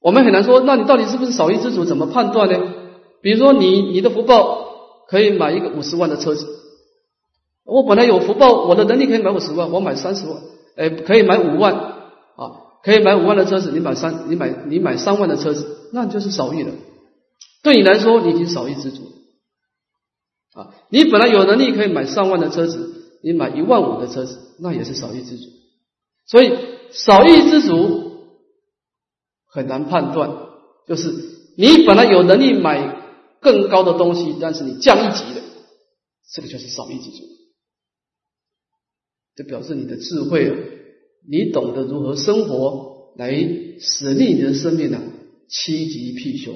[0.00, 1.84] 我们很难说，那你到底是不是少欲知足？
[1.84, 2.60] 怎么判断呢？
[3.22, 4.68] 比如说，你你的福报
[5.08, 6.46] 可以买一个五十万的车子，
[7.64, 10.36] 我本来有福报，我的能力可以买五十万，我买三十万，
[10.76, 11.74] 哎，可以买五万。
[12.36, 16.70] 啊，可以买五万的车子，你买三，你买你买三万的车子，那就是少欲了。
[17.64, 19.02] 对你来说，你已经少欲知足。
[20.54, 22.94] 啊，你本来有能力可以买上万的车子，
[23.24, 25.48] 你买一万五的车子，那也是少欲知足。
[26.26, 26.52] 所以
[26.90, 28.12] 少欲知足
[29.46, 30.48] 很难判断，
[30.86, 31.12] 就是
[31.56, 35.42] 你本来有能力买更高的东西，但是你降一级了，
[36.32, 37.24] 这个就是少欲知足。
[39.36, 40.70] 这表示你的智慧。
[41.26, 43.32] 你懂得如何生活，来
[43.80, 45.00] 使利你的生命呢？
[45.48, 46.54] 趋吉避凶。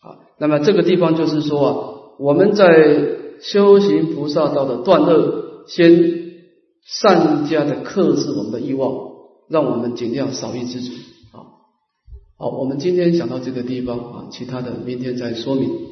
[0.00, 1.74] 啊，那么这个地方就是说啊，
[2.20, 6.21] 我们在修行菩萨道的断恶，先
[6.84, 9.12] 善加的克制我们的欲望，
[9.48, 10.92] 让我们尽量少欲知足。
[11.32, 11.46] 啊，
[12.36, 15.91] 好，我们今天讲到这个地方啊，其他的明天再说明。